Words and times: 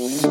Welcome 0.00 0.22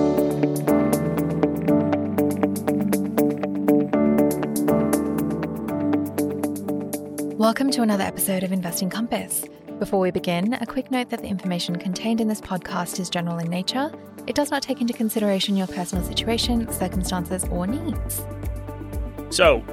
to 7.70 7.84
another 7.84 8.04
episode 8.04 8.42
of 8.42 8.52
Investing 8.52 8.90
Compass. 8.90 9.46
Before 9.78 10.00
we 10.00 10.10
begin, 10.10 10.55
a 10.55 10.66
quick 10.66 10.90
note 10.90 11.12
that 11.12 11.21
the 11.21 11.28
information 11.28 11.76
contained 11.76 12.20
in 12.20 12.28
this 12.28 12.42
podcast 12.42 13.00
is 13.00 13.12
general 13.12 13.38
in 13.38 13.47
nature. 13.47 13.92
It 14.26 14.34
does 14.34 14.50
not 14.50 14.63
take 14.63 14.82
into 14.82 14.94
consideration 14.94 15.55
your 15.55 15.67
personal 15.67 16.04
situation, 16.04 16.68
circumstances, 16.74 17.46
or 17.52 17.68
needs. 17.68 18.24
So, 19.30 19.64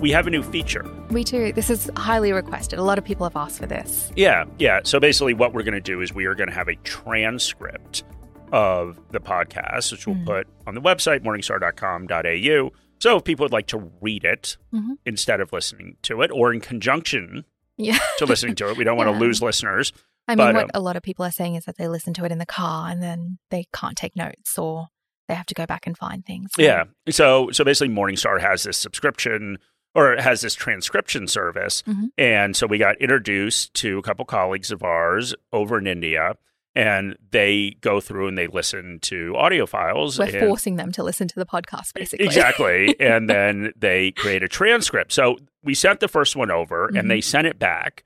we 0.00 0.10
have 0.12 0.26
a 0.26 0.30
new 0.30 0.42
feature. 0.42 0.90
We 1.10 1.24
do. 1.24 1.52
This 1.52 1.68
is 1.68 1.90
highly 1.96 2.32
requested. 2.32 2.78
A 2.78 2.82
lot 2.82 2.96
of 2.96 3.04
people 3.04 3.26
have 3.26 3.36
asked 3.36 3.58
for 3.58 3.66
this. 3.66 4.10
Yeah, 4.16 4.46
yeah. 4.58 4.80
So 4.84 4.98
basically, 4.98 5.34
what 5.34 5.52
we're 5.52 5.62
going 5.62 5.74
to 5.74 5.80
do 5.80 6.00
is 6.00 6.14
we 6.14 6.24
are 6.24 6.34
going 6.34 6.48
to 6.48 6.54
have 6.54 6.68
a 6.68 6.76
transcript 6.76 8.02
of 8.52 9.00
the 9.12 9.20
podcast, 9.20 9.92
which 9.92 10.06
we'll 10.06 10.16
Mm. 10.16 10.26
put 10.26 10.46
on 10.66 10.74
the 10.74 10.80
website, 10.80 11.20
morningstar.com.au. 11.24 12.70
So 12.98 13.16
if 13.18 13.24
people 13.24 13.44
would 13.44 13.52
like 13.52 13.66
to 13.68 13.90
read 14.00 14.24
it 14.24 14.56
Mhm. 14.72 14.96
instead 15.04 15.40
of 15.40 15.52
listening 15.52 15.96
to 16.02 16.22
it 16.22 16.30
or 16.30 16.52
in 16.52 16.60
conjunction 16.60 17.44
Yeah. 17.76 17.98
to 18.18 18.24
listening 18.26 18.54
to 18.56 18.70
it, 18.70 18.76
we 18.76 18.84
don't 18.84 18.96
want 18.96 19.08
to 19.08 19.18
lose 19.24 19.42
listeners. 19.42 19.92
I 20.28 20.32
mean, 20.34 20.38
But, 20.38 20.54
what 20.54 20.64
um, 20.64 20.70
a 20.74 20.80
lot 20.80 20.96
of 20.96 21.02
people 21.02 21.24
are 21.24 21.30
saying 21.30 21.54
is 21.54 21.64
that 21.66 21.76
they 21.76 21.88
listen 21.88 22.14
to 22.14 22.24
it 22.24 22.32
in 22.32 22.38
the 22.38 22.46
car 22.46 22.90
and 22.90 23.02
then 23.02 23.38
they 23.50 23.66
can't 23.72 23.96
take 23.96 24.16
notes 24.16 24.58
or 24.58 24.88
they 25.28 25.34
have 25.34 25.46
to 25.46 25.54
go 25.54 25.66
back 25.66 25.86
and 25.86 25.96
find 25.96 26.24
things. 26.24 26.50
So- 26.56 26.62
Yeah. 26.62 26.84
So 27.10 27.50
so 27.52 27.64
basically 27.64 27.94
Morningstar 27.94 28.40
has 28.40 28.62
this 28.64 28.78
subscription 28.78 29.58
or 29.94 30.16
has 30.16 30.40
this 30.40 30.54
transcription 30.54 31.26
service. 31.28 31.82
Mhm. 31.82 32.08
And 32.18 32.56
so 32.56 32.66
we 32.66 32.78
got 32.78 32.96
introduced 33.00 33.72
to 33.74 33.98
a 33.98 34.02
couple 34.02 34.24
colleagues 34.24 34.70
of 34.70 34.82
ours 34.82 35.34
over 35.52 35.78
in 35.78 35.86
India 35.86 36.34
and 36.76 37.16
they 37.32 37.76
go 37.80 38.00
through 38.00 38.28
and 38.28 38.36
they 38.38 38.46
listen 38.46 38.98
to 39.02 39.34
audio 39.36 39.66
files. 39.66 40.18
We're 40.18 40.26
and- 40.26 40.38
forcing 40.46 40.76
them 40.76 40.92
to 40.92 41.02
listen 41.02 41.26
to 41.28 41.34
the 41.38 41.46
podcast, 41.46 41.94
basically. 41.94 42.26
Exactly. 42.26 42.94
and 43.00 43.28
then 43.28 43.72
they 43.76 44.12
create 44.12 44.42
a 44.42 44.48
transcript. 44.48 45.12
So 45.12 45.36
we 45.64 45.74
sent 45.74 46.00
the 46.00 46.08
first 46.08 46.36
one 46.36 46.50
over 46.50 46.88
Mhm. 46.92 46.98
and 47.00 47.10
they 47.10 47.20
sent 47.22 47.46
it 47.46 47.58
back. 47.58 48.04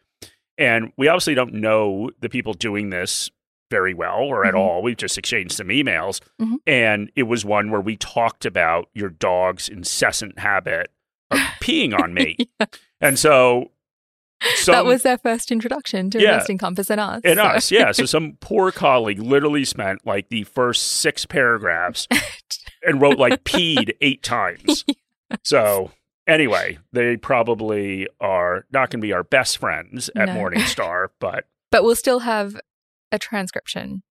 And 0.57 0.93
we 0.97 1.09
obviously 1.09 1.35
don't 1.35 1.55
know 1.55 2.11
the 2.21 2.29
people 2.29 2.53
doing 2.55 2.91
this 2.91 3.29
very 3.71 3.95
well 3.95 4.19
or 4.21 4.45
at 4.47 4.55
Mhm. 4.55 4.59
all. 4.59 4.83
We've 4.83 4.97
just 4.97 5.17
exchanged 5.19 5.53
some 5.57 5.69
emails. 5.69 6.21
Mhm. 6.41 6.57
And 6.67 7.11
it 7.17 7.25
was 7.25 7.45
one 7.45 7.71
where 7.71 7.81
we 7.81 7.97
talked 7.97 8.45
about 8.47 8.89
your 8.95 9.09
dog's 9.11 9.69
incessant 9.69 10.39
habit 10.39 10.91
of 11.31 11.39
peeing 11.61 11.99
on 11.99 12.15
me. 12.15 12.37
And 13.01 13.19
so 13.19 13.73
some, 14.57 14.73
that 14.73 14.85
was 14.85 15.03
their 15.03 15.19
first 15.19 15.51
introduction 15.53 16.11
to 16.11 16.21
Yeah. 16.21 16.33
Investing 16.35 16.59
Compass 16.59 16.91
and 16.91 17.01
us. 17.01 17.21
and 17.25 17.37
so- 17.39 17.43
us, 17.45 17.71
yeah. 17.71 17.93
So 17.93 18.05
some 18.07 18.37
poor 18.41 18.73
colleague 18.73 19.19
literally 19.21 19.65
spent 19.65 20.07
like 20.07 20.29
the 20.29 20.45
first 20.45 20.83
six 20.87 21.27
paragraphs 21.27 22.07
and 22.83 23.01
wrote 23.01 23.19
like 23.19 23.45
peed 23.45 23.93
eight 24.01 24.23
times. 24.23 24.85
So 25.43 25.91
anyway, 26.27 26.79
they 26.93 27.17
probably 27.17 28.09
are 28.21 28.65
not 28.73 28.91
going 28.91 29.01
to 29.01 29.07
be 29.07 29.13
our 29.13 29.25
best 29.25 29.59
friends 29.59 30.11
at 30.17 30.27
No. 30.27 30.35
Morningstar, 30.37 31.09
but 31.21 31.45
but 31.71 31.85
we'll 31.85 31.95
still 31.97 32.21
have 32.21 32.59
a 33.13 33.19
transcription, 33.19 34.03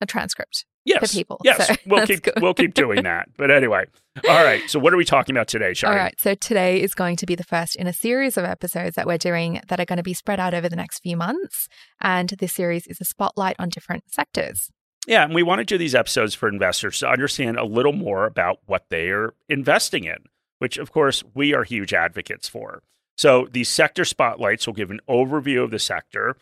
a 0.00 0.06
transcript. 0.06 0.64
Yes, 0.84 1.14
people, 1.14 1.40
yes, 1.44 1.68
so 1.68 1.74
we'll 1.86 2.06
keep 2.06 2.22
good. 2.22 2.34
we'll 2.40 2.54
keep 2.54 2.74
doing 2.74 3.04
that. 3.04 3.28
But 3.36 3.50
anyway, 3.50 3.84
all 4.28 4.44
right. 4.44 4.68
So 4.68 4.78
what 4.78 4.92
are 4.92 4.96
we 4.96 5.04
talking 5.04 5.34
about 5.34 5.48
today, 5.48 5.72
Shani? 5.72 5.90
All 5.90 5.96
right. 5.96 6.14
So 6.18 6.34
today 6.34 6.80
is 6.82 6.94
going 6.94 7.16
to 7.16 7.26
be 7.26 7.34
the 7.34 7.44
first 7.44 7.76
in 7.76 7.86
a 7.86 7.92
series 7.92 8.36
of 8.36 8.44
episodes 8.44 8.96
that 8.96 9.06
we're 9.06 9.18
doing 9.18 9.60
that 9.68 9.78
are 9.78 9.84
going 9.84 9.98
to 9.98 10.02
be 10.02 10.14
spread 10.14 10.40
out 10.40 10.54
over 10.54 10.68
the 10.68 10.76
next 10.76 11.00
few 11.00 11.16
months. 11.16 11.68
And 12.00 12.30
this 12.30 12.52
series 12.52 12.86
is 12.86 13.00
a 13.00 13.04
spotlight 13.04 13.56
on 13.58 13.68
different 13.68 14.12
sectors. 14.12 14.70
Yeah, 15.06 15.24
and 15.24 15.34
we 15.34 15.42
want 15.42 15.60
to 15.60 15.64
do 15.64 15.78
these 15.78 15.94
episodes 15.94 16.34
for 16.34 16.48
investors 16.48 17.00
to 17.00 17.08
understand 17.08 17.58
a 17.58 17.64
little 17.64 17.92
more 17.92 18.24
about 18.26 18.58
what 18.66 18.86
they 18.88 19.08
are 19.08 19.34
investing 19.48 20.04
in, 20.04 20.18
which 20.58 20.78
of 20.78 20.92
course 20.92 21.24
we 21.34 21.54
are 21.54 21.64
huge 21.64 21.92
advocates 21.92 22.48
for. 22.48 22.82
So 23.16 23.48
these 23.50 23.68
sector 23.68 24.04
spotlights 24.04 24.66
will 24.66 24.74
give 24.74 24.90
an 24.90 25.00
overview 25.08 25.64
of 25.64 25.70
the 25.70 25.78
sector, 25.78 26.36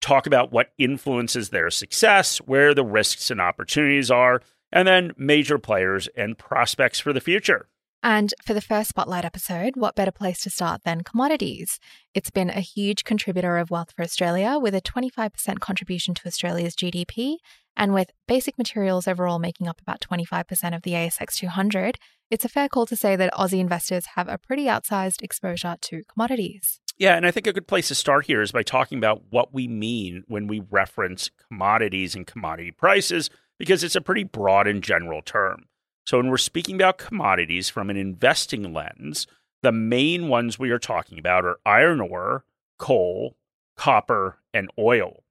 talk 0.00 0.26
about 0.26 0.52
what 0.52 0.72
influences 0.78 1.50
their 1.50 1.70
success, 1.70 2.38
where 2.38 2.74
the 2.74 2.84
risks 2.84 3.30
and 3.30 3.40
opportunities 3.40 4.10
are, 4.10 4.42
and 4.72 4.86
then 4.86 5.12
major 5.16 5.58
players 5.58 6.08
and 6.16 6.38
prospects 6.38 7.00
for 7.00 7.12
the 7.12 7.20
future. 7.20 7.68
And 8.02 8.32
for 8.42 8.54
the 8.54 8.62
first 8.62 8.90
spotlight 8.90 9.26
episode, 9.26 9.76
what 9.76 9.94
better 9.94 10.10
place 10.10 10.40
to 10.40 10.50
start 10.50 10.84
than 10.84 11.02
commodities? 11.04 11.78
It's 12.14 12.30
been 12.30 12.48
a 12.48 12.60
huge 12.60 13.04
contributor 13.04 13.58
of 13.58 13.70
wealth 13.70 13.92
for 13.94 14.02
Australia 14.02 14.58
with 14.58 14.74
a 14.74 14.80
25% 14.80 15.60
contribution 15.60 16.14
to 16.14 16.26
Australia's 16.26 16.74
GDP. 16.74 17.36
And 17.76 17.92
with 17.92 18.10
basic 18.26 18.56
materials 18.56 19.06
overall 19.06 19.38
making 19.38 19.68
up 19.68 19.80
about 19.82 20.00
25% 20.00 20.74
of 20.74 20.82
the 20.82 20.92
ASX 20.92 21.34
200, 21.34 21.98
it's 22.30 22.44
a 22.44 22.48
fair 22.48 22.68
call 22.68 22.86
to 22.86 22.96
say 22.96 23.16
that 23.16 23.32
Aussie 23.34 23.60
investors 23.60 24.06
have 24.14 24.28
a 24.28 24.38
pretty 24.38 24.64
outsized 24.64 25.22
exposure 25.22 25.76
to 25.80 26.02
commodities. 26.04 26.79
Yeah, 27.00 27.16
and 27.16 27.26
I 27.26 27.30
think 27.30 27.46
a 27.46 27.54
good 27.54 27.66
place 27.66 27.88
to 27.88 27.94
start 27.94 28.26
here 28.26 28.42
is 28.42 28.52
by 28.52 28.62
talking 28.62 28.98
about 28.98 29.22
what 29.30 29.54
we 29.54 29.66
mean 29.66 30.22
when 30.28 30.46
we 30.46 30.60
reference 30.70 31.30
commodities 31.48 32.14
and 32.14 32.26
commodity 32.26 32.72
prices, 32.72 33.30
because 33.58 33.82
it's 33.82 33.96
a 33.96 34.02
pretty 34.02 34.22
broad 34.22 34.66
and 34.66 34.82
general 34.82 35.22
term. 35.22 35.64
So, 36.04 36.18
when 36.18 36.28
we're 36.28 36.36
speaking 36.36 36.74
about 36.74 36.98
commodities 36.98 37.70
from 37.70 37.88
an 37.88 37.96
investing 37.96 38.74
lens, 38.74 39.26
the 39.62 39.72
main 39.72 40.28
ones 40.28 40.58
we 40.58 40.70
are 40.72 40.78
talking 40.78 41.18
about 41.18 41.46
are 41.46 41.58
iron 41.64 42.02
ore, 42.02 42.44
coal, 42.78 43.34
copper, 43.78 44.36
and 44.52 44.70
oil. 44.78 45.24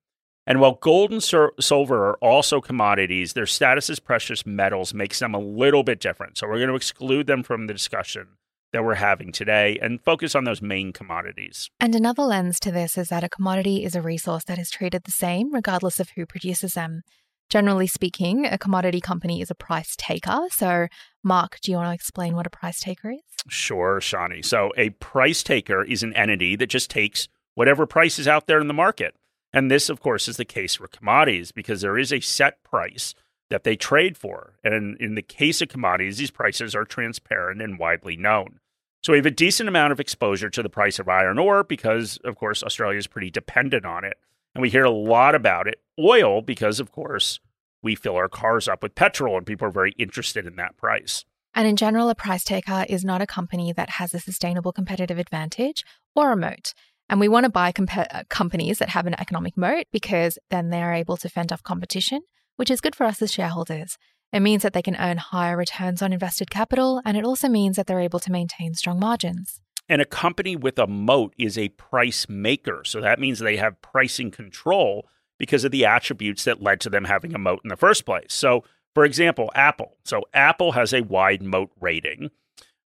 And 0.48 0.60
while 0.60 0.80
gold 0.82 1.12
and 1.12 1.22
silver 1.22 2.10
are 2.10 2.18
also 2.18 2.62
commodities, 2.62 3.34
their 3.34 3.46
status 3.46 3.92
as 3.92 4.00
precious 4.00 4.44
metals 4.44 4.96
makes 4.96 5.20
them 5.20 5.36
a 5.36 5.40
little 5.40 5.84
bit 5.84 6.00
different. 6.00 6.40
So, 6.40 6.48
we're 6.48 6.58
going 6.58 6.70
to 6.70 6.76
exclude 6.76 7.28
them 7.28 7.44
from 7.44 7.68
the 7.68 7.74
discussion 7.74 8.30
that 8.72 8.84
we're 8.84 8.96
having 8.96 9.32
today 9.32 9.78
and 9.82 10.02
focus 10.02 10.36
on 10.36 10.44
those 10.44 10.62
main 10.62 10.94
commodities. 10.94 11.70
And 11.80 11.96
another 11.96 12.24
lens 12.24 12.60
to 12.62 12.72
this 12.72 12.98
is 12.98 13.10
that 13.10 13.24
a 13.24 13.30
commodity 13.30 13.84
is 13.84 13.96
a 13.96 14.02
resource 14.02 14.44
that 14.46 14.60
is 14.60 14.70
treated 14.70 15.04
the 15.04 15.12
same 15.12 15.54
regardless 15.54 16.00
of 16.00 16.10
who 16.12 16.26
produces 16.26 16.74
them. 16.74 17.04
Generally 17.50 17.88
speaking, 17.88 18.46
a 18.46 18.60
commodity 18.60 19.02
company 19.02 19.42
is 19.42 19.50
a 19.50 19.56
price 19.56 19.96
taker. 19.98 20.42
So, 20.52 20.88
Mark, 21.24 21.60
do 21.62 21.72
you 21.72 21.78
want 21.78 21.90
to 21.90 21.96
explain 21.96 22.36
what 22.36 22.46
a 22.46 22.52
price 22.52 22.80
taker 22.80 23.10
is? 23.10 23.22
Sure, 23.48 24.00
Shani. 24.00 24.46
So 24.46 24.72
a 24.78 24.92
price 24.92 25.42
taker 25.42 25.84
is 25.84 26.04
an 26.04 26.14
entity 26.14 26.56
that 26.58 26.68
just 26.68 26.92
takes 26.92 27.28
whatever 27.56 27.88
price 27.88 28.20
is 28.20 28.28
out 28.28 28.46
there 28.46 28.62
in 28.62 28.68
the 28.68 28.74
market. 28.74 29.16
And 29.52 29.72
this, 29.72 29.90
of 29.90 30.00
course, 30.00 30.28
is 30.28 30.38
the 30.38 30.46
case 30.46 30.76
for 30.76 30.88
commodities 30.88 31.52
because 31.52 31.82
there 31.82 31.98
is 31.98 32.14
a 32.14 32.20
set 32.20 32.62
price 32.64 33.16
that 33.50 33.64
they 33.64 33.76
trade 33.76 34.18
for. 34.18 34.56
And 34.64 34.98
in 34.98 35.16
the 35.16 35.22
case 35.22 35.62
of 35.62 35.70
commodities, 35.70 36.18
these 36.18 36.32
prices 36.32 36.76
are 36.76 36.86
transparent 36.86 37.62
and 37.62 37.80
widely 37.80 38.16
known. 38.16 38.60
So 39.02 39.14
we 39.14 39.20
have 39.20 39.26
a 39.26 39.32
decent 39.32 39.70
amount 39.70 39.92
of 39.94 40.00
exposure 40.00 40.50
to 40.50 40.62
the 40.62 40.70
price 40.70 41.00
of 41.00 41.08
iron 41.08 41.40
ore 41.40 41.64
because, 41.64 42.18
of 42.24 42.36
course, 42.36 42.64
Australia 42.64 42.98
is 42.98 43.08
pretty 43.08 43.30
dependent 43.30 43.86
on 43.86 44.04
it. 44.04 44.18
And 44.54 44.62
we 44.62 44.70
hear 44.70 44.84
a 44.84 44.92
lot 44.92 45.36
about 45.36 45.68
it. 45.68 45.82
Oil, 45.98 46.42
because, 46.42 46.80
of 46.80 46.92
course, 46.92 47.40
we 47.82 47.96
fill 47.96 48.16
our 48.16 48.28
cars 48.28 48.68
up 48.68 48.84
with 48.84 48.96
petrol 48.96 49.38
and 49.38 49.46
people 49.46 49.68
are 49.68 49.72
very 49.72 49.94
interested 49.98 50.46
in 50.46 50.58
that 50.58 50.76
price. 50.76 51.24
And 51.56 51.68
in 51.68 51.78
general, 51.78 52.10
a 52.10 52.16
price 52.16 52.44
taker 52.44 52.86
is 52.90 53.06
not 53.06 53.22
a 53.22 53.28
company 53.28 53.74
that 53.74 53.92
has 53.92 54.14
a 54.14 54.20
sustainable 54.20 54.72
competitive 54.72 55.18
advantage 55.18 55.84
or 56.16 56.32
a 56.32 56.38
moat. 56.38 56.74
And 57.10 57.20
we 57.20 57.28
want 57.28 57.46
to 57.46 57.52
buy 57.52 57.72
compa- 57.72 58.08
uh, 58.12 58.24
companies 58.30 58.78
that 58.80 58.90
have 58.90 59.08
an 59.08 59.20
economic 59.20 59.58
moat 59.58 59.86
because 59.92 60.38
then 60.52 60.70
they're 60.70 60.94
able 60.94 61.18
to 61.18 61.30
fend 61.30 61.52
off 61.52 61.64
competition, 61.64 62.22
which 62.60 62.70
is 62.70 62.82
good 62.82 62.94
for 62.94 63.06
us 63.06 63.22
as 63.22 63.32
shareholders. 63.32 63.98
It 64.34 64.42
means 64.42 64.64
that 64.64 64.74
they 64.74 64.82
can 64.82 64.98
earn 64.98 65.16
higher 65.16 65.56
returns 65.56 66.02
on 66.02 66.12
invested 66.12 66.50
capital, 66.52 67.02
and 67.06 67.16
it 67.16 67.24
also 67.24 67.48
means 67.48 67.78
that 67.78 67.88
they're 67.88 68.02
able 68.02 68.20
to 68.20 68.32
maintain 68.34 68.74
strong 68.74 69.00
margins. 69.00 69.62
And 69.88 70.02
a 70.02 70.06
company 70.06 70.58
with 70.58 70.78
a 70.78 70.86
moat 70.86 71.34
is 71.38 71.58
a 71.58 71.70
price 71.70 72.28
maker. 72.28 72.82
So 72.84 73.00
that 73.00 73.18
means 73.18 73.40
they 73.40 73.56
have 73.56 73.82
pricing 73.82 74.30
control 74.30 75.08
because 75.38 75.64
of 75.64 75.72
the 75.72 75.86
attributes 75.86 76.44
that 76.44 76.62
led 76.62 76.82
to 76.82 76.90
them 76.90 77.06
having 77.06 77.34
a 77.34 77.40
moat 77.40 77.62
in 77.64 77.70
the 77.70 77.78
first 77.78 78.06
place. 78.06 78.34
So, 78.34 78.66
for 78.94 79.06
example, 79.06 79.50
Apple. 79.56 79.96
So 80.04 80.26
Apple 80.34 80.74
has 80.74 80.94
a 80.94 81.02
wide 81.02 81.42
moat 81.42 81.72
rating. 81.80 82.30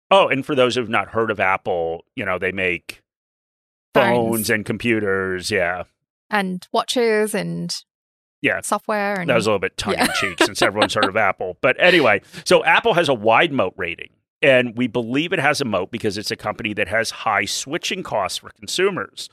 Oh, 0.10 0.30
and 0.30 0.46
for 0.46 0.56
those 0.56 0.76
who've 0.76 0.88
not 0.88 1.10
heard 1.10 1.30
of 1.30 1.42
Apple, 1.42 2.06
you 2.16 2.24
know, 2.24 2.40
they 2.40 2.54
make 2.54 3.02
phones, 3.94 4.16
Phones. 4.16 4.50
and 4.50 4.66
computers. 4.66 5.52
Yeah. 5.52 5.84
And 6.30 6.66
watches 6.72 7.36
and 7.36 7.76
Yeah. 8.42 8.62
software 8.62 9.20
and 9.20 9.30
That 9.30 9.36
was 9.36 9.48
a 9.48 9.50
little 9.50 9.60
bit 9.60 9.78
tongue 9.78 9.96
in 9.96 10.08
cheek 10.20 10.44
since 10.44 10.62
everyone's 10.62 10.94
heard 10.94 11.06
of 11.06 11.18
Apple. 11.18 11.58
But 11.62 11.76
anyway, 11.80 12.22
so 12.46 12.64
Apple 12.64 12.94
has 12.94 13.10
a 13.10 13.14
wide 13.14 13.52
moat 13.52 13.74
rating. 13.78 14.10
And 14.42 14.78
we 14.78 14.86
believe 14.88 15.34
it 15.34 15.40
has 15.40 15.62
a 15.62 15.66
moat 15.66 15.90
because 15.90 16.18
it's 16.18 16.30
a 16.30 16.36
company 16.36 16.74
that 16.76 16.88
has 16.88 17.10
high 17.10 17.46
switching 17.46 18.04
costs 18.04 18.38
for 18.38 18.52
consumers. 18.52 19.30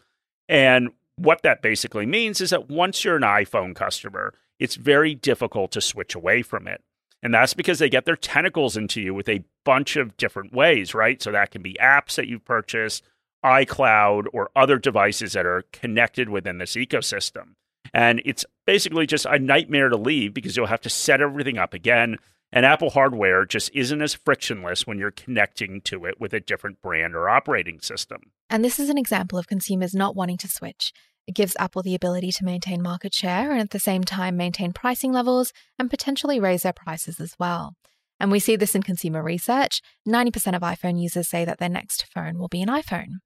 And 0.48 0.90
what 1.16 1.42
that 1.42 1.60
basically 1.62 2.06
means 2.06 2.40
is 2.40 2.50
that 2.50 2.70
once 2.70 3.04
you're 3.04 3.16
an 3.16 3.22
iPhone 3.22 3.74
customer, 3.74 4.32
it's 4.58 4.76
very 4.76 5.14
difficult 5.14 5.72
to 5.72 5.80
switch 5.80 6.14
away 6.14 6.42
from 6.42 6.66
it. 6.66 6.82
And 7.22 7.34
that's 7.34 7.54
because 7.54 7.78
they 7.78 7.88
get 7.88 8.04
their 8.04 8.16
tentacles 8.16 8.76
into 8.76 9.00
you 9.00 9.14
with 9.14 9.28
a 9.28 9.44
bunch 9.64 9.96
of 9.96 10.16
different 10.16 10.52
ways, 10.52 10.94
right? 10.94 11.22
So 11.22 11.32
that 11.32 11.50
can 11.50 11.62
be 11.62 11.74
apps 11.80 12.16
that 12.16 12.28
you've 12.28 12.44
purchased, 12.44 13.02
iCloud, 13.44 14.26
or 14.32 14.50
other 14.54 14.78
devices 14.78 15.32
that 15.32 15.46
are 15.46 15.64
connected 15.72 16.28
within 16.28 16.58
this 16.58 16.76
ecosystem. 16.76 17.54
And 17.94 18.20
it's 18.24 18.44
basically 18.66 19.06
just 19.06 19.24
a 19.24 19.38
nightmare 19.38 19.88
to 19.88 19.96
leave 19.96 20.34
because 20.34 20.56
you'll 20.56 20.66
have 20.66 20.80
to 20.82 20.90
set 20.90 21.20
everything 21.20 21.56
up 21.56 21.72
again. 21.72 22.16
And 22.52 22.66
Apple 22.66 22.90
hardware 22.90 23.46
just 23.46 23.70
isn't 23.72 24.02
as 24.02 24.14
frictionless 24.14 24.86
when 24.86 24.98
you're 24.98 25.12
connecting 25.12 25.80
to 25.82 26.04
it 26.04 26.20
with 26.20 26.34
a 26.34 26.40
different 26.40 26.82
brand 26.82 27.14
or 27.14 27.28
operating 27.28 27.80
system. 27.80 28.32
And 28.50 28.64
this 28.64 28.80
is 28.80 28.90
an 28.90 28.98
example 28.98 29.38
of 29.38 29.46
consumers 29.46 29.94
not 29.94 30.16
wanting 30.16 30.38
to 30.38 30.48
switch. 30.48 30.92
It 31.26 31.36
gives 31.36 31.56
Apple 31.58 31.82
the 31.82 31.94
ability 31.94 32.32
to 32.32 32.44
maintain 32.44 32.82
market 32.82 33.14
share 33.14 33.50
and 33.52 33.60
at 33.60 33.70
the 33.70 33.78
same 33.78 34.04
time 34.04 34.36
maintain 34.36 34.72
pricing 34.72 35.12
levels 35.12 35.52
and 35.78 35.88
potentially 35.88 36.38
raise 36.38 36.64
their 36.64 36.72
prices 36.72 37.20
as 37.20 37.34
well. 37.38 37.74
And 38.20 38.30
we 38.30 38.40
see 38.40 38.56
this 38.56 38.74
in 38.74 38.82
consumer 38.82 39.22
research. 39.22 39.80
90% 40.06 40.54
of 40.54 40.62
iPhone 40.62 41.00
users 41.00 41.28
say 41.28 41.44
that 41.44 41.58
their 41.58 41.68
next 41.68 42.06
phone 42.12 42.38
will 42.38 42.48
be 42.48 42.62
an 42.62 42.68
iPhone. 42.68 43.18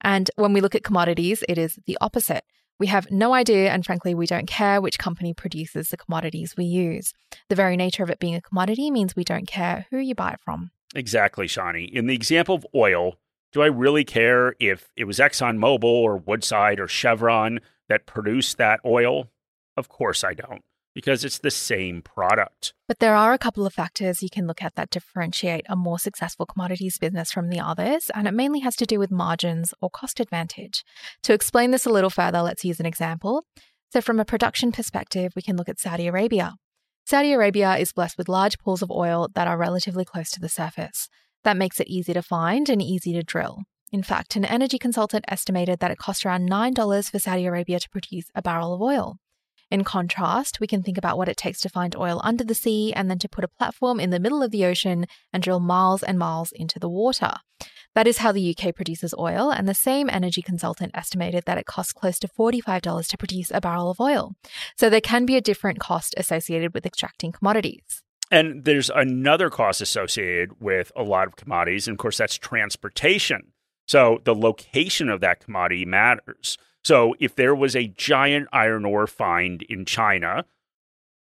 And 0.00 0.30
when 0.36 0.52
we 0.52 0.60
look 0.60 0.74
at 0.74 0.84
commodities, 0.84 1.44
it 1.48 1.58
is 1.58 1.78
the 1.86 1.96
opposite. 2.00 2.44
We 2.78 2.88
have 2.88 3.10
no 3.10 3.34
idea, 3.34 3.70
and 3.70 3.84
frankly, 3.84 4.14
we 4.14 4.26
don't 4.26 4.46
care 4.46 4.80
which 4.80 4.98
company 4.98 5.32
produces 5.32 5.88
the 5.88 5.96
commodities 5.96 6.54
we 6.56 6.64
use. 6.64 7.12
The 7.48 7.54
very 7.54 7.76
nature 7.76 8.02
of 8.02 8.10
it 8.10 8.18
being 8.18 8.34
a 8.34 8.42
commodity 8.42 8.90
means 8.90 9.14
we 9.14 9.24
don't 9.24 9.46
care 9.46 9.86
who 9.90 9.98
you 9.98 10.14
buy 10.14 10.32
it 10.32 10.40
from. 10.44 10.70
Exactly, 10.94 11.46
Shani. 11.46 11.88
In 11.90 12.06
the 12.06 12.14
example 12.14 12.54
of 12.54 12.66
oil, 12.74 13.16
do 13.52 13.62
I 13.62 13.66
really 13.66 14.04
care 14.04 14.54
if 14.58 14.88
it 14.96 15.04
was 15.04 15.18
ExxonMobil 15.18 15.84
or 15.84 16.16
Woodside 16.16 16.80
or 16.80 16.88
Chevron 16.88 17.60
that 17.88 18.06
produced 18.06 18.58
that 18.58 18.80
oil? 18.84 19.30
Of 19.76 19.88
course 19.88 20.24
I 20.24 20.34
don't 20.34 20.64
because 20.94 21.24
it's 21.24 21.38
the 21.38 21.50
same 21.50 22.00
product. 22.02 22.72
But 22.86 23.00
there 23.00 23.16
are 23.16 23.32
a 23.32 23.38
couple 23.38 23.66
of 23.66 23.74
factors 23.74 24.22
you 24.22 24.30
can 24.30 24.46
look 24.46 24.62
at 24.62 24.74
that 24.76 24.90
differentiate 24.90 25.66
a 25.68 25.76
more 25.76 25.98
successful 25.98 26.46
commodities 26.46 26.98
business 26.98 27.32
from 27.32 27.48
the 27.48 27.60
others, 27.60 28.10
and 28.14 28.28
it 28.28 28.34
mainly 28.34 28.60
has 28.60 28.76
to 28.76 28.86
do 28.86 28.98
with 28.98 29.10
margins 29.10 29.74
or 29.80 29.90
cost 29.90 30.20
advantage. 30.20 30.84
To 31.24 31.32
explain 31.32 31.70
this 31.72 31.86
a 31.86 31.90
little 31.90 32.10
further, 32.10 32.42
let's 32.42 32.64
use 32.64 32.80
an 32.80 32.86
example. 32.86 33.44
So, 33.92 34.00
from 34.00 34.20
a 34.20 34.24
production 34.24 34.72
perspective, 34.72 35.32
we 35.36 35.42
can 35.42 35.56
look 35.56 35.68
at 35.68 35.80
Saudi 35.80 36.06
Arabia. 36.06 36.54
Saudi 37.06 37.32
Arabia 37.32 37.76
is 37.76 37.92
blessed 37.92 38.16
with 38.16 38.28
large 38.28 38.58
pools 38.58 38.80
of 38.80 38.90
oil 38.90 39.28
that 39.34 39.46
are 39.46 39.58
relatively 39.58 40.04
close 40.04 40.30
to 40.30 40.40
the 40.40 40.48
surface. 40.48 41.08
That 41.42 41.56
makes 41.56 41.78
it 41.78 41.88
easy 41.88 42.14
to 42.14 42.22
find 42.22 42.70
and 42.70 42.80
easy 42.80 43.12
to 43.12 43.22
drill. 43.22 43.64
In 43.92 44.02
fact, 44.02 44.34
an 44.34 44.44
energy 44.44 44.78
consultant 44.78 45.24
estimated 45.28 45.78
that 45.80 45.90
it 45.90 45.98
costs 45.98 46.24
around 46.24 46.48
$9 46.48 47.10
for 47.10 47.18
Saudi 47.18 47.44
Arabia 47.44 47.78
to 47.78 47.90
produce 47.90 48.24
a 48.34 48.42
barrel 48.42 48.74
of 48.74 48.80
oil. 48.80 49.18
In 49.74 49.82
contrast, 49.82 50.60
we 50.60 50.68
can 50.68 50.84
think 50.84 50.96
about 50.96 51.18
what 51.18 51.28
it 51.28 51.36
takes 51.36 51.58
to 51.62 51.68
find 51.68 51.96
oil 51.96 52.20
under 52.22 52.44
the 52.44 52.54
sea 52.54 52.92
and 52.92 53.10
then 53.10 53.18
to 53.18 53.28
put 53.28 53.42
a 53.42 53.48
platform 53.48 53.98
in 53.98 54.10
the 54.10 54.20
middle 54.20 54.40
of 54.40 54.52
the 54.52 54.64
ocean 54.64 55.04
and 55.32 55.42
drill 55.42 55.58
miles 55.58 56.04
and 56.04 56.16
miles 56.16 56.52
into 56.52 56.78
the 56.78 56.88
water. 56.88 57.32
That 57.96 58.06
is 58.06 58.18
how 58.18 58.30
the 58.30 58.56
UK 58.56 58.72
produces 58.72 59.12
oil, 59.18 59.50
and 59.50 59.68
the 59.68 59.74
same 59.74 60.08
energy 60.08 60.42
consultant 60.42 60.92
estimated 60.94 61.42
that 61.46 61.58
it 61.58 61.66
costs 61.66 61.92
close 61.92 62.20
to 62.20 62.28
$45 62.28 63.08
to 63.08 63.18
produce 63.18 63.50
a 63.50 63.60
barrel 63.60 63.90
of 63.90 64.00
oil. 64.00 64.36
So 64.78 64.88
there 64.88 65.00
can 65.00 65.26
be 65.26 65.36
a 65.36 65.40
different 65.40 65.80
cost 65.80 66.14
associated 66.16 66.72
with 66.72 66.86
extracting 66.86 67.32
commodities. 67.32 68.04
And 68.30 68.64
there's 68.64 68.90
another 68.90 69.50
cost 69.50 69.80
associated 69.80 70.60
with 70.60 70.92
a 70.94 71.02
lot 71.02 71.26
of 71.26 71.34
commodities, 71.34 71.88
and 71.88 71.96
of 71.96 71.98
course, 71.98 72.18
that's 72.18 72.38
transportation. 72.38 73.50
So 73.88 74.20
the 74.22 74.36
location 74.36 75.08
of 75.08 75.20
that 75.22 75.40
commodity 75.40 75.84
matters. 75.84 76.58
So 76.84 77.14
if 77.18 77.34
there 77.34 77.54
was 77.54 77.74
a 77.74 77.88
giant 77.88 78.48
iron 78.52 78.84
ore 78.84 79.06
find 79.06 79.62
in 79.62 79.84
China, 79.86 80.44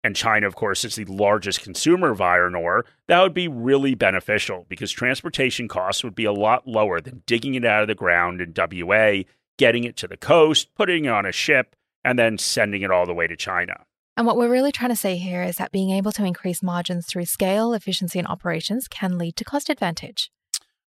and 0.03 0.15
China, 0.15 0.47
of 0.47 0.55
course, 0.55 0.83
is 0.83 0.95
the 0.95 1.05
largest 1.05 1.61
consumer 1.61 2.11
of 2.11 2.19
iron 2.19 2.55
ore, 2.55 2.85
that 3.07 3.21
would 3.21 3.33
be 3.33 3.47
really 3.47 3.95
beneficial 3.95 4.65
because 4.67 4.91
transportation 4.91 5.67
costs 5.67 6.03
would 6.03 6.15
be 6.15 6.25
a 6.25 6.33
lot 6.33 6.67
lower 6.67 6.99
than 6.99 7.23
digging 7.25 7.55
it 7.55 7.63
out 7.63 7.83
of 7.83 7.87
the 7.87 7.95
ground 7.95 8.41
in 8.41 8.53
WA, 8.55 9.23
getting 9.57 9.85
it 9.85 9.95
to 9.97 10.07
the 10.07 10.17
coast, 10.17 10.73
putting 10.75 11.05
it 11.05 11.09
on 11.09 11.25
a 11.25 11.31
ship, 11.31 11.75
and 12.03 12.19
then 12.19 12.37
sending 12.37 12.81
it 12.81 12.91
all 12.91 13.05
the 13.05 13.13
way 13.13 13.27
to 13.27 13.37
China. 13.37 13.85
And 14.17 14.27
what 14.27 14.37
we're 14.37 14.51
really 14.51 14.71
trying 14.71 14.91
to 14.91 14.95
say 14.95 15.15
here 15.15 15.41
is 15.41 15.55
that 15.55 15.71
being 15.71 15.89
able 15.89 16.11
to 16.11 16.25
increase 16.25 16.61
margins 16.61 17.07
through 17.07 17.25
scale, 17.25 17.73
efficiency, 17.73 18.19
and 18.19 18.27
operations 18.27 18.87
can 18.87 19.17
lead 19.17 19.35
to 19.37 19.45
cost 19.45 19.69
advantage. 19.69 20.31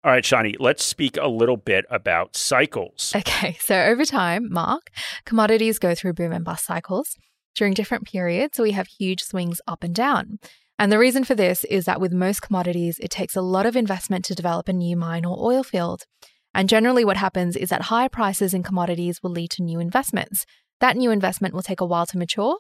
All 0.06 0.12
right, 0.12 0.24
Shani, 0.24 0.56
let's 0.60 0.86
speak 0.86 1.18
a 1.18 1.28
little 1.28 1.57
bit 1.57 1.84
about 1.90 2.38
cycles. 2.38 3.12
Okay, 3.16 3.57
so 3.60 3.75
over 3.75 4.06
time, 4.06 4.52
Mark, 4.52 4.92
commodities 5.25 5.80
go 5.80 5.96
through 5.96 6.13
boom 6.13 6.31
and 6.31 6.46
bust 6.46 6.63
cycles. 6.63 7.16
During 7.56 7.74
different 7.74 8.06
periods, 8.06 8.60
we 8.60 8.74
have 8.74 8.86
huge 8.86 9.24
swings 9.24 9.62
up 9.68 9.84
and 9.84 9.96
down. 9.96 10.38
And 10.78 10.92
the 10.92 11.00
reason 11.00 11.24
for 11.24 11.34
this 11.34 11.63
is 11.63 11.86
that 11.86 12.00
with 12.00 12.13
most 12.13 12.44
commodities, 12.44 13.00
it 13.00 13.10
takes 13.10 13.36
a 13.36 13.42
lot 13.42 13.66
of 13.66 13.75
investment 13.75 14.25
to 14.25 14.36
develop 14.36 14.69
a 14.69 14.74
new 14.74 14.96
mine 14.96 15.25
or 15.25 15.44
oil 15.44 15.63
field. 15.63 16.04
And 16.54 16.69
generally, 16.69 17.04
what 17.04 17.18
happens 17.18 17.56
is 17.56 17.69
that 17.69 17.84
higher 17.84 18.07
prices 18.07 18.54
in 18.54 18.62
commodities 18.62 19.24
will 19.24 19.31
lead 19.31 19.50
to 19.52 19.63
new 19.63 19.80
investments. 19.80 20.46
That 20.81 20.98
new 20.98 21.10
investment 21.10 21.56
will 21.56 21.63
take 21.63 21.81
a 21.81 21.86
while 21.86 22.06
to 22.06 22.18
mature, 22.19 22.60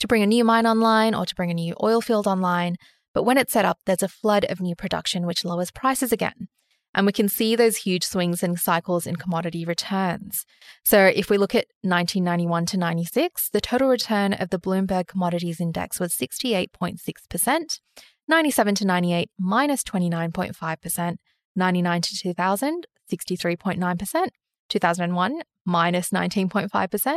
to 0.00 0.06
bring 0.06 0.22
a 0.22 0.26
new 0.26 0.44
mine 0.44 0.66
online 0.66 1.14
or 1.14 1.24
to 1.24 1.34
bring 1.34 1.50
a 1.50 1.54
new 1.54 1.74
oil 1.82 2.02
field 2.02 2.26
online. 2.26 2.76
But 3.14 3.22
when 3.22 3.38
it's 3.38 3.54
set 3.54 3.64
up, 3.64 3.78
there's 3.86 4.02
a 4.02 4.08
flood 4.08 4.44
of 4.44 4.60
new 4.60 4.76
production, 4.76 5.24
which 5.24 5.42
lowers 5.42 5.70
prices 5.70 6.12
again. 6.12 6.48
And 6.96 7.04
we 7.04 7.12
can 7.12 7.28
see 7.28 7.54
those 7.54 7.76
huge 7.76 8.04
swings 8.04 8.42
and 8.42 8.58
cycles 8.58 9.06
in 9.06 9.16
commodity 9.16 9.66
returns. 9.66 10.46
So 10.82 11.04
if 11.14 11.28
we 11.28 11.36
look 11.36 11.54
at 11.54 11.66
1991 11.82 12.64
to 12.66 12.78
96, 12.78 13.50
the 13.50 13.60
total 13.60 13.90
return 13.90 14.32
of 14.32 14.48
the 14.48 14.58
Bloomberg 14.58 15.06
Commodities 15.06 15.60
Index 15.60 16.00
was 16.00 16.16
68.6%, 16.16 17.80
97 18.26 18.74
to 18.76 18.86
98, 18.86 19.30
minus 19.38 19.82
29.5%, 19.84 21.16
99 21.54 22.00
to 22.00 22.16
2000, 22.16 22.86
63.9%, 23.12 24.28
2001, 24.70 25.42
minus 25.66 26.10
19.5%, 26.10 27.16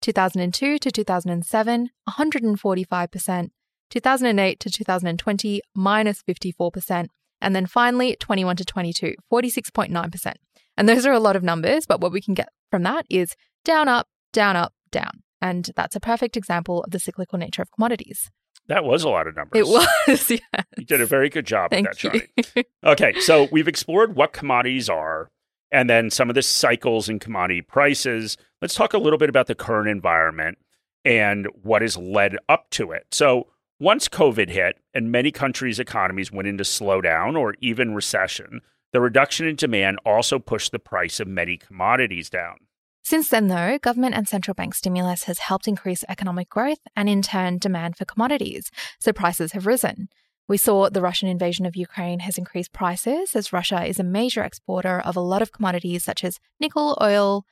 2002 0.00 0.78
to 0.78 0.90
2007, 0.90 1.90
145%, 2.08 3.50
2008 3.90 4.60
to 4.60 4.70
2020, 4.70 5.60
minus 5.74 6.22
54%, 6.22 7.08
and 7.40 7.54
then 7.54 7.66
finally, 7.66 8.16
21 8.18 8.56
to 8.56 8.64
22, 8.64 9.14
46.9%. 9.32 10.32
And 10.76 10.88
those 10.88 11.06
are 11.06 11.12
a 11.12 11.20
lot 11.20 11.36
of 11.36 11.42
numbers, 11.42 11.86
but 11.86 12.00
what 12.00 12.12
we 12.12 12.20
can 12.20 12.34
get 12.34 12.48
from 12.70 12.82
that 12.84 13.04
is 13.10 13.34
down, 13.64 13.88
up, 13.88 14.08
down, 14.32 14.56
up, 14.56 14.72
down. 14.90 15.22
And 15.40 15.70
that's 15.76 15.96
a 15.96 16.00
perfect 16.00 16.36
example 16.36 16.82
of 16.84 16.90
the 16.90 16.98
cyclical 16.98 17.38
nature 17.38 17.62
of 17.62 17.70
commodities. 17.72 18.30
That 18.66 18.84
was 18.84 19.02
a 19.02 19.08
lot 19.08 19.26
of 19.26 19.34
numbers. 19.34 19.60
It 19.60 19.66
was, 19.66 20.30
yeah. 20.30 20.62
You 20.76 20.84
did 20.84 21.00
a 21.00 21.06
very 21.06 21.28
good 21.28 21.46
job 21.46 21.70
Thank 21.70 21.88
with 21.88 22.00
that, 22.00 22.34
Charlie. 22.44 22.66
okay, 22.84 23.18
so 23.20 23.48
we've 23.50 23.68
explored 23.68 24.14
what 24.14 24.32
commodities 24.32 24.88
are 24.88 25.30
and 25.70 25.88
then 25.88 26.10
some 26.10 26.28
of 26.28 26.34
the 26.34 26.42
cycles 26.42 27.08
in 27.08 27.18
commodity 27.18 27.62
prices. 27.62 28.36
Let's 28.60 28.74
talk 28.74 28.92
a 28.92 28.98
little 28.98 29.18
bit 29.18 29.28
about 29.28 29.46
the 29.46 29.54
current 29.54 29.88
environment 29.88 30.58
and 31.04 31.46
what 31.62 31.82
has 31.82 31.96
led 31.96 32.36
up 32.48 32.68
to 32.70 32.92
it. 32.92 33.06
So, 33.12 33.48
once 33.80 34.08
COVID 34.08 34.48
hit 34.48 34.80
and 34.92 35.12
many 35.12 35.30
countries' 35.30 35.78
economies 35.78 36.32
went 36.32 36.48
into 36.48 36.64
slowdown 36.64 37.38
or 37.38 37.54
even 37.60 37.94
recession, 37.94 38.60
the 38.92 39.00
reduction 39.00 39.46
in 39.46 39.54
demand 39.54 39.98
also 40.04 40.40
pushed 40.40 40.72
the 40.72 40.80
price 40.80 41.20
of 41.20 41.28
many 41.28 41.56
commodities 41.56 42.28
down. 42.28 42.56
Since 43.04 43.28
then, 43.28 43.46
though, 43.46 43.78
government 43.78 44.16
and 44.16 44.26
central 44.26 44.54
bank 44.54 44.74
stimulus 44.74 45.24
has 45.24 45.38
helped 45.38 45.68
increase 45.68 46.04
economic 46.08 46.48
growth 46.48 46.80
and, 46.96 47.08
in 47.08 47.22
turn, 47.22 47.58
demand 47.58 47.96
for 47.96 48.04
commodities, 48.04 48.70
so 48.98 49.12
prices 49.12 49.52
have 49.52 49.66
risen. 49.66 50.08
We 50.48 50.56
saw 50.56 50.88
the 50.88 51.00
Russian 51.00 51.28
invasion 51.28 51.64
of 51.64 51.76
Ukraine 51.76 52.20
has 52.20 52.36
increased 52.36 52.72
prices 52.72 53.36
as 53.36 53.52
Russia 53.52 53.84
is 53.84 54.00
a 54.00 54.04
major 54.04 54.42
exporter 54.42 54.98
of 54.98 55.16
a 55.16 55.20
lot 55.20 55.40
of 55.40 55.52
commodities 55.52 56.02
such 56.02 56.24
as 56.24 56.40
nickel, 56.58 56.98
oil, 57.00 57.44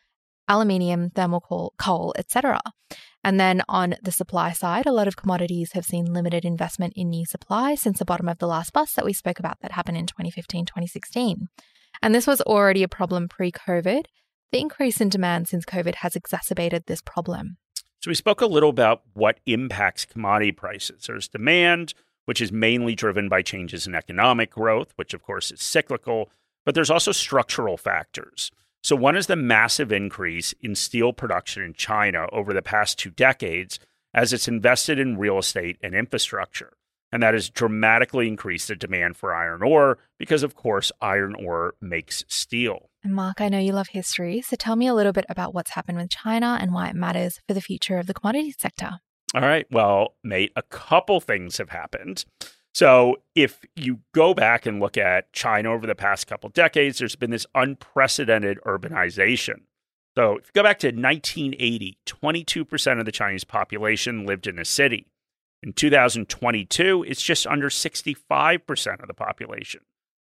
aluminium, 0.49 1.11
thermal 1.11 1.73
coal, 1.79 2.15
etc. 2.19 2.61
And 3.27 3.41
then 3.41 3.61
on 3.69 3.97
the 4.01 4.13
supply 4.13 4.53
side, 4.53 4.87
a 4.87 4.93
lot 4.93 5.09
of 5.09 5.17
commodities 5.17 5.73
have 5.73 5.85
seen 5.85 6.13
limited 6.13 6.45
investment 6.45 6.93
in 6.95 7.11
new 7.11 7.27
supply 7.27 7.75
since 7.75 7.99
the 7.99 8.05
bottom 8.05 8.29
of 8.29 8.39
the 8.39 8.47
last 8.47 8.73
bust 8.73 8.95
that 8.95 9.05
we 9.05 9.13
spoke 9.13 9.41
about 9.41 9.59
that 9.63 9.73
happened 9.73 9.97
in 9.97 10.07
2015 10.07 10.65
2016. 10.65 11.49
And 12.01 12.15
this 12.15 12.29
was 12.29 12.41
already 12.43 12.85
a 12.85 12.89
problem 12.89 13.29
pre 13.29 13.51
COVID. 13.51 14.05
The 14.53 14.61
increase 14.61 15.01
in 15.01 15.09
demand 15.09 15.49
since 15.49 15.65
COVID 15.65 15.97
has 15.97 16.15
exacerbated 16.15 16.85
this 16.87 17.03
problem. 17.03 17.57
So, 18.01 18.13
we 18.13 18.15
spoke 18.15 18.41
a 18.41 18.47
little 18.47 18.71
about 18.71 19.03
what 19.15 19.41
impacts 19.45 20.05
commodity 20.05 20.53
prices. 20.53 21.07
There's 21.09 21.27
demand, 21.27 21.95
which 22.27 22.41
is 22.41 22.53
mainly 22.53 22.95
driven 22.95 23.29
by 23.29 23.43
changes 23.43 23.89
in 23.89 23.97
economic 23.97 24.53
growth, 24.53 24.93
which 24.95 25.15
of 25.15 25.23
course 25.23 25.51
is 25.51 25.61
cyclical, 25.61 26.31
but 26.65 26.77
there's 26.77 26.91
also 26.91 27.11
structural 27.11 27.77
factors. 27.77 28.53
So, 28.87 28.95
one 28.95 29.17
is 29.17 29.27
the 29.27 29.35
massive 29.35 29.91
increase 29.91 30.55
in 30.61 30.77
steel 30.77 31.13
production 31.13 31.61
in 31.61 31.75
China 31.75 32.29
over 32.31 32.53
the 32.53 32.63
past 32.63 33.01
two 33.01 33.11
decades 33.11 33.81
as 34.15 34.33
it's 34.33 34.47
invested 34.47 35.01
in 35.01 35.19
real 35.19 35.39
estate 35.39 35.77
and 35.83 35.93
infrastructure. 35.93 36.73
And 37.11 37.21
that 37.21 37.35
has 37.35 37.51
dramatically 37.51 38.29
increased 38.29 38.69
the 38.69 38.77
demand 38.77 39.17
for 39.17 39.35
iron 39.35 39.65
ore 39.65 39.99
because, 40.21 40.45
of 40.45 40.55
course, 40.55 40.93
iron 41.01 41.35
ore 41.35 41.75
makes 41.81 42.25
steel. 42.29 42.89
Mark, 43.05 43.41
I 43.41 43.49
know 43.49 43.59
you 43.59 43.73
love 43.73 43.89
history, 43.89 44.41
so 44.41 44.55
tell 44.55 44.77
me 44.77 44.87
a 44.87 44.95
little 44.95 45.13
bit 45.13 45.27
about 45.29 45.53
what's 45.53 45.71
happened 45.71 45.99
with 45.99 46.11
China 46.11 46.57
and 46.61 46.73
why 46.73 46.89
it 46.89 46.95
matters 46.95 47.41
for 47.49 47.55
the 47.55 47.61
future 47.61 47.99
of 47.99 48.07
the 48.07 48.15
commodity 48.15 48.55
sector. 48.57 49.01
All 49.35 49.41
right. 49.41 49.67
Well, 49.69 50.15
mate, 50.23 50.53
a 50.55 50.63
couple 50.63 51.21
things 51.21 51.59
have 51.59 51.71
happened. 51.71 52.25
So 52.77 53.23
if 53.35 53.65
you 53.75 54.01
go 54.13 54.35
back 54.35 54.67
and 54.67 54.81
look 54.81 54.99
at 54.99 55.33
China 55.33 55.73
over 55.73 55.87
the 55.87 55.95
past 55.95 56.27
couple 56.27 56.51
decades, 56.51 56.99
there's 56.99 57.17
been 57.17 57.31
this 57.31 57.47
unprecedented 57.55 58.59
urbanization. 58.67 59.63
So 60.15 60.37
if 60.37 60.49
you 60.49 60.51
go 60.53 60.63
back 60.63 60.79
to 60.81 60.89
1980, 60.89 61.97
22% 62.05 62.99
of 62.99 63.07
the 63.07 63.13
Chinese 63.13 63.45
population 63.45 64.27
lived 64.27 64.47
in 64.47 64.59
a 64.59 64.65
city. 64.67 65.07
In 65.63 65.73
2022, 65.73 67.03
it's 67.09 67.23
just 67.23 67.47
under 67.47 67.71
65% 67.71 69.01
of 69.01 69.09
the 69.09 69.15
population. 69.15 69.81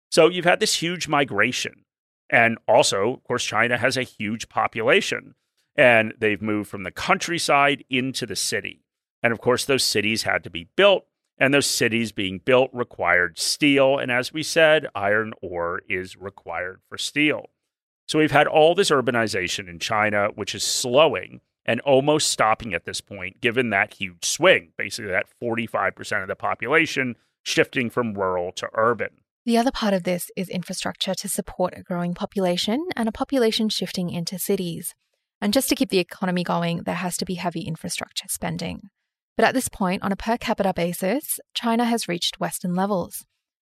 So 0.10 0.28
you've 0.28 0.44
had 0.44 0.60
this 0.60 0.82
huge 0.82 1.08
migration. 1.08 1.86
And 2.32 2.58
also, 2.68 3.14
of 3.14 3.24
course, 3.26 3.46
China 3.46 3.78
has 3.78 3.96
a 3.96 4.02
huge 4.02 4.50
population. 4.50 5.36
And 5.76 6.16
they've 6.18 6.42
moved 6.42 6.72
from 6.72 6.82
the 6.82 6.90
countryside 6.90 7.84
into 7.92 8.26
the 8.26 8.36
city. 8.36 8.82
And 9.22 9.32
of 9.34 9.40
course, 9.40 9.66
those 9.66 9.84
cities 9.84 10.24
had 10.24 10.44
to 10.46 10.50
be 10.50 10.68
built. 10.76 11.06
And 11.40 11.54
those 11.54 11.66
cities 11.66 12.12
being 12.12 12.42
built 12.44 12.70
required 12.74 13.40
steel. 13.40 13.98
And 13.98 14.12
as 14.12 14.34
we 14.34 14.44
said, 14.44 14.88
iron 14.94 15.34
ore 15.42 15.82
is 15.88 16.18
required 16.18 16.82
for 16.90 16.98
steel. 16.98 17.46
So 18.08 18.20
we've 18.20 18.32
had 18.32 18.48
all 18.48 18.76
this 18.76 18.90
urbanization 18.90 19.70
in 19.70 19.80
China, 19.80 20.30
which 20.36 20.54
is 20.54 20.64
slowing 20.64 21.42
and 21.66 21.80
almost 21.82 22.30
stopping 22.30 22.74
at 22.74 22.86
this 22.86 23.00
point, 23.00 23.42
given 23.42 23.70
that 23.70 23.94
huge 23.94 24.26
swing, 24.26 24.72
basically 24.78 25.12
that 25.12 25.28
45% 25.42 26.24
of 26.24 26.28
the 26.28 26.36
population 26.36 27.16
shifting 27.44 27.90
from 27.90 28.16
rural 28.16 28.52
to 28.54 28.68
urban. 28.74 29.10
The 29.46 29.58
other 29.58 29.72
part 29.72 29.94
of 29.94 30.04
this 30.04 30.32
is 30.36 30.50
infrastructure 30.50 31.14
to 31.14 31.30
support 31.30 31.74
a 31.78 31.84
growing 31.84 32.14
population 32.14 32.88
and 32.96 33.08
a 33.08 33.12
population 33.12 33.70
shifting 33.70 34.10
into 34.10 34.38
cities. 34.40 34.94
And 35.42 35.54
just 35.54 35.70
to 35.70 35.76
keep 35.76 35.90
the 35.90 36.00
economy 36.00 36.44
going, 36.44 36.84
there 36.84 36.96
has 36.96 37.16
to 37.18 37.26
be 37.26 37.36
heavy 37.36 37.62
infrastructure 37.62 38.28
spending. 38.28 38.90
But 39.40 39.48
at 39.48 39.54
this 39.54 39.70
point, 39.70 40.04
on 40.04 40.12
a 40.12 40.18
per 40.18 40.38
capita 40.38 40.74
basis, 40.74 41.40
China 41.54 41.86
has 41.86 42.10
reached 42.10 42.42
Western 42.42 42.76
levels. 42.76 43.24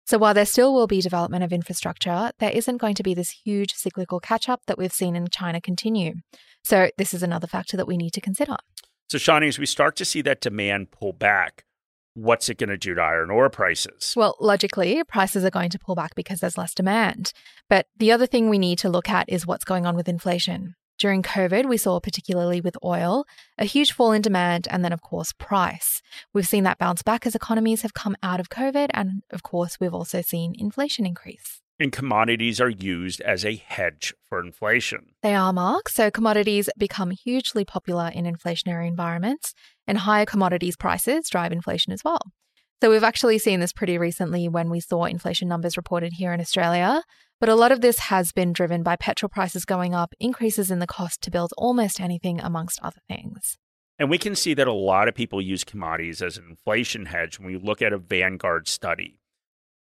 So 0.04 0.18
while 0.18 0.34
there 0.34 0.44
still 0.44 0.74
will 0.74 0.88
be 0.88 1.00
development 1.00 1.44
of 1.44 1.52
infrastructure, 1.52 2.32
there 2.40 2.50
isn't 2.50 2.78
going 2.78 2.96
to 2.96 3.04
be 3.04 3.14
this 3.14 3.30
huge 3.44 3.74
cyclical 3.74 4.18
catch 4.18 4.48
up 4.48 4.62
that 4.66 4.78
we've 4.78 4.92
seen 4.92 5.14
in 5.14 5.28
China 5.28 5.60
continue. 5.60 6.14
So 6.64 6.90
this 6.98 7.14
is 7.14 7.22
another 7.22 7.46
factor 7.46 7.76
that 7.76 7.86
we 7.86 7.96
need 7.96 8.12
to 8.14 8.20
consider. 8.20 8.56
So, 9.08 9.16
Shani, 9.16 9.46
as 9.46 9.60
we 9.60 9.66
start 9.66 9.94
to 9.98 10.04
see 10.04 10.22
that 10.22 10.40
demand 10.40 10.90
pull 10.90 11.12
back, 11.12 11.62
what's 12.14 12.48
it 12.48 12.58
going 12.58 12.70
to 12.70 12.76
do 12.76 12.96
to 12.96 13.00
iron 13.00 13.30
ore 13.30 13.48
prices? 13.48 14.14
Well, 14.16 14.34
logically, 14.40 15.04
prices 15.04 15.44
are 15.44 15.50
going 15.50 15.70
to 15.70 15.78
pull 15.78 15.94
back 15.94 16.16
because 16.16 16.40
there's 16.40 16.58
less 16.58 16.74
demand. 16.74 17.32
But 17.68 17.86
the 17.96 18.10
other 18.10 18.26
thing 18.26 18.48
we 18.48 18.58
need 18.58 18.80
to 18.80 18.88
look 18.88 19.08
at 19.08 19.28
is 19.28 19.46
what's 19.46 19.62
going 19.62 19.86
on 19.86 19.94
with 19.94 20.08
inflation. 20.08 20.74
During 21.00 21.22
COVID, 21.22 21.66
we 21.66 21.78
saw, 21.78 21.98
particularly 21.98 22.60
with 22.60 22.76
oil, 22.84 23.24
a 23.56 23.64
huge 23.64 23.92
fall 23.92 24.12
in 24.12 24.20
demand 24.20 24.68
and 24.70 24.84
then, 24.84 24.92
of 24.92 25.00
course, 25.00 25.32
price. 25.32 26.02
We've 26.34 26.46
seen 26.46 26.64
that 26.64 26.76
bounce 26.76 27.02
back 27.02 27.26
as 27.26 27.34
economies 27.34 27.80
have 27.80 27.94
come 27.94 28.16
out 28.22 28.38
of 28.38 28.50
COVID. 28.50 28.90
And 28.92 29.22
of 29.30 29.42
course, 29.42 29.80
we've 29.80 29.94
also 29.94 30.20
seen 30.20 30.54
inflation 30.58 31.06
increase. 31.06 31.62
And 31.78 31.90
commodities 31.90 32.60
are 32.60 32.68
used 32.68 33.22
as 33.22 33.46
a 33.46 33.56
hedge 33.56 34.12
for 34.28 34.44
inflation. 34.44 35.06
They 35.22 35.34
are, 35.34 35.54
Mark. 35.54 35.88
So 35.88 36.10
commodities 36.10 36.68
become 36.76 37.12
hugely 37.12 37.64
popular 37.64 38.10
in 38.14 38.26
inflationary 38.26 38.86
environments, 38.86 39.54
and 39.86 39.96
higher 39.96 40.26
commodities 40.26 40.76
prices 40.76 41.30
drive 41.30 41.50
inflation 41.50 41.94
as 41.94 42.04
well. 42.04 42.20
So 42.82 42.90
we've 42.90 43.04
actually 43.04 43.38
seen 43.38 43.60
this 43.60 43.72
pretty 43.72 43.96
recently 43.96 44.48
when 44.48 44.68
we 44.68 44.80
saw 44.80 45.04
inflation 45.06 45.48
numbers 45.48 45.78
reported 45.78 46.12
here 46.12 46.34
in 46.34 46.40
Australia. 46.40 47.02
But 47.40 47.48
a 47.48 47.54
lot 47.54 47.72
of 47.72 47.80
this 47.80 47.98
has 48.00 48.32
been 48.32 48.52
driven 48.52 48.82
by 48.82 48.96
petrol 48.96 49.30
prices 49.30 49.64
going 49.64 49.94
up, 49.94 50.14
increases 50.20 50.70
in 50.70 50.78
the 50.78 50.86
cost 50.86 51.22
to 51.22 51.30
build 51.30 51.54
almost 51.56 51.98
anything, 51.98 52.38
amongst 52.38 52.78
other 52.82 53.00
things. 53.08 53.56
And 53.98 54.10
we 54.10 54.18
can 54.18 54.34
see 54.34 54.52
that 54.54 54.68
a 54.68 54.72
lot 54.72 55.08
of 55.08 55.14
people 55.14 55.40
use 55.40 55.64
commodities 55.64 56.20
as 56.20 56.36
an 56.36 56.44
inflation 56.50 57.06
hedge 57.06 57.38
when 57.38 57.46
we 57.46 57.56
look 57.56 57.80
at 57.80 57.94
a 57.94 57.98
Vanguard 57.98 58.68
study. 58.68 59.18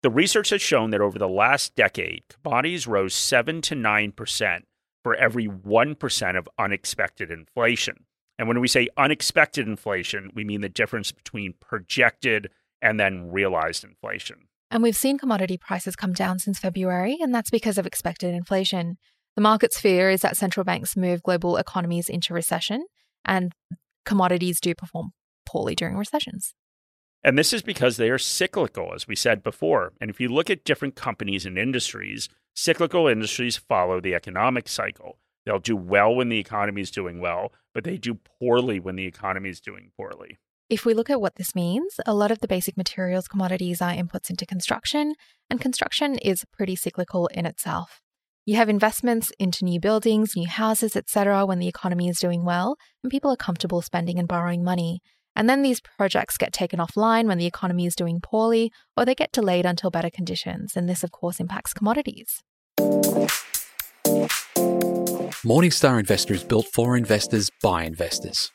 The 0.03 0.09
research 0.09 0.51
has 0.51 0.61
shown 0.61 0.91
that 0.91 1.01
over 1.01 1.19
the 1.19 1.27
last 1.27 1.75
decade, 1.75 2.23
commodities 2.29 2.87
rose 2.87 3.13
7 3.13 3.61
to 3.63 3.75
9% 3.75 4.61
for 5.03 5.15
every 5.15 5.47
1% 5.47 6.37
of 6.37 6.49
unexpected 6.57 7.29
inflation. 7.29 8.05
And 8.37 8.47
when 8.47 8.61
we 8.61 8.69
say 8.69 8.87
unexpected 8.95 9.67
inflation, 9.67 10.31
we 10.33 10.45
mean 10.45 10.61
the 10.61 10.69
difference 10.69 11.11
between 11.11 11.55
projected 11.59 12.51
and 12.81 12.97
then 12.97 13.31
realized 13.31 13.83
inflation. 13.83 14.48
And 14.71 14.83
we've 14.83 14.95
seen 14.95 15.17
commodity 15.17 15.57
prices 15.57 15.95
come 15.95 16.13
down 16.13 16.39
since 16.39 16.59
February, 16.59 17.17
and 17.21 17.33
that's 17.33 17.49
because 17.49 17.77
of 17.77 17.88
expected 17.88 18.33
inflation. 18.33 18.97
The 19.35 19.41
market's 19.41 19.79
fear 19.79 20.09
is 20.09 20.21
that 20.21 20.38
central 20.38 20.63
banks 20.63 20.95
move 20.95 21.23
global 21.23 21.57
economies 21.57 22.09
into 22.09 22.33
recession, 22.33 22.85
and 23.25 23.53
commodities 24.05 24.59
do 24.59 24.75
perform 24.75 25.11
poorly 25.45 25.75
during 25.75 25.97
recessions. 25.97 26.53
And 27.23 27.38
this 27.38 27.51
is 27.51 27.61
because 27.61 27.97
they 27.97 28.09
are 28.09 28.17
cyclical, 28.17 28.93
as 28.93 29.07
we 29.07 29.15
said 29.15 29.43
before. 29.43 29.93
And 29.99 30.09
if 30.09 30.21
you 30.21 30.29
look 30.29 30.49
at 30.49 30.63
different 30.63 30.95
companies 30.95 31.45
and 31.45 31.57
industries, 31.57 32.29
cyclical 32.53 33.07
industries 33.07 33.57
follow 33.57 33.99
the 33.99 34.15
economic 34.15 34.69
cycle. 34.69 35.17
They'll 35.45 35.59
do 35.59 35.75
well 35.75 36.15
when 36.15 36.29
the 36.29 36.39
economy 36.39 36.81
is 36.81 36.91
doing 36.91 37.19
well, 37.19 37.51
but 37.73 37.83
they 37.83 37.97
do 37.97 38.19
poorly 38.39 38.79
when 38.79 38.95
the 38.95 39.05
economy 39.05 39.49
is 39.49 39.59
doing 39.59 39.91
poorly. 39.97 40.38
If 40.69 40.85
we 40.85 40.93
look 40.93 41.09
at 41.09 41.19
what 41.19 41.35
this 41.38 41.55
means, 41.55 41.99
a 42.05 42.13
lot 42.13 42.29
of 42.29 42.41
the 42.41 42.47
basic 42.47 42.77
materials 42.77 43.27
commodities 43.27 43.81
are 43.81 43.91
inputs 43.91 44.29
into 44.29 44.45
construction, 44.45 45.15
and 45.49 45.59
construction 45.59 46.19
is 46.19 46.45
pretty 46.53 46.75
cyclical 46.75 47.25
in 47.27 47.47
itself. 47.47 48.01
You 48.45 48.55
have 48.57 48.69
investments 48.69 49.31
into 49.39 49.65
new 49.65 49.79
buildings, 49.79 50.35
new 50.35 50.47
houses, 50.47 50.95
etc. 50.95 51.43
when 51.47 51.57
the 51.57 51.67
economy 51.67 52.07
is 52.07 52.19
doing 52.19 52.45
well 52.45 52.77
and 53.03 53.09
people 53.09 53.31
are 53.31 53.35
comfortable 53.35 53.81
spending 53.81 54.19
and 54.19 54.27
borrowing 54.27 54.63
money. 54.63 55.01
And 55.35 55.49
then 55.49 55.63
these 55.63 55.81
projects 55.81 56.38
get 56.38 56.53
taken 56.53 56.79
offline 56.79 57.25
when 57.25 57.39
the 57.39 57.47
economy 57.47 57.88
is 57.88 57.95
doing 57.95 58.19
poorly 58.21 58.71
or 58.95 59.05
they 59.05 59.15
get 59.15 59.31
delayed 59.31 59.65
until 59.65 59.89
better 59.89 60.11
conditions. 60.11 60.75
And 60.75 60.88
this, 60.88 61.03
of 61.03 61.11
course, 61.11 61.39
impacts 61.39 61.73
commodities. 61.73 62.43
Morningstar 65.43 65.99
Investor 65.99 66.35
is 66.35 66.43
built 66.43 66.67
for 66.73 66.95
investors 66.95 67.49
by 67.63 67.83
investors. 67.83 68.51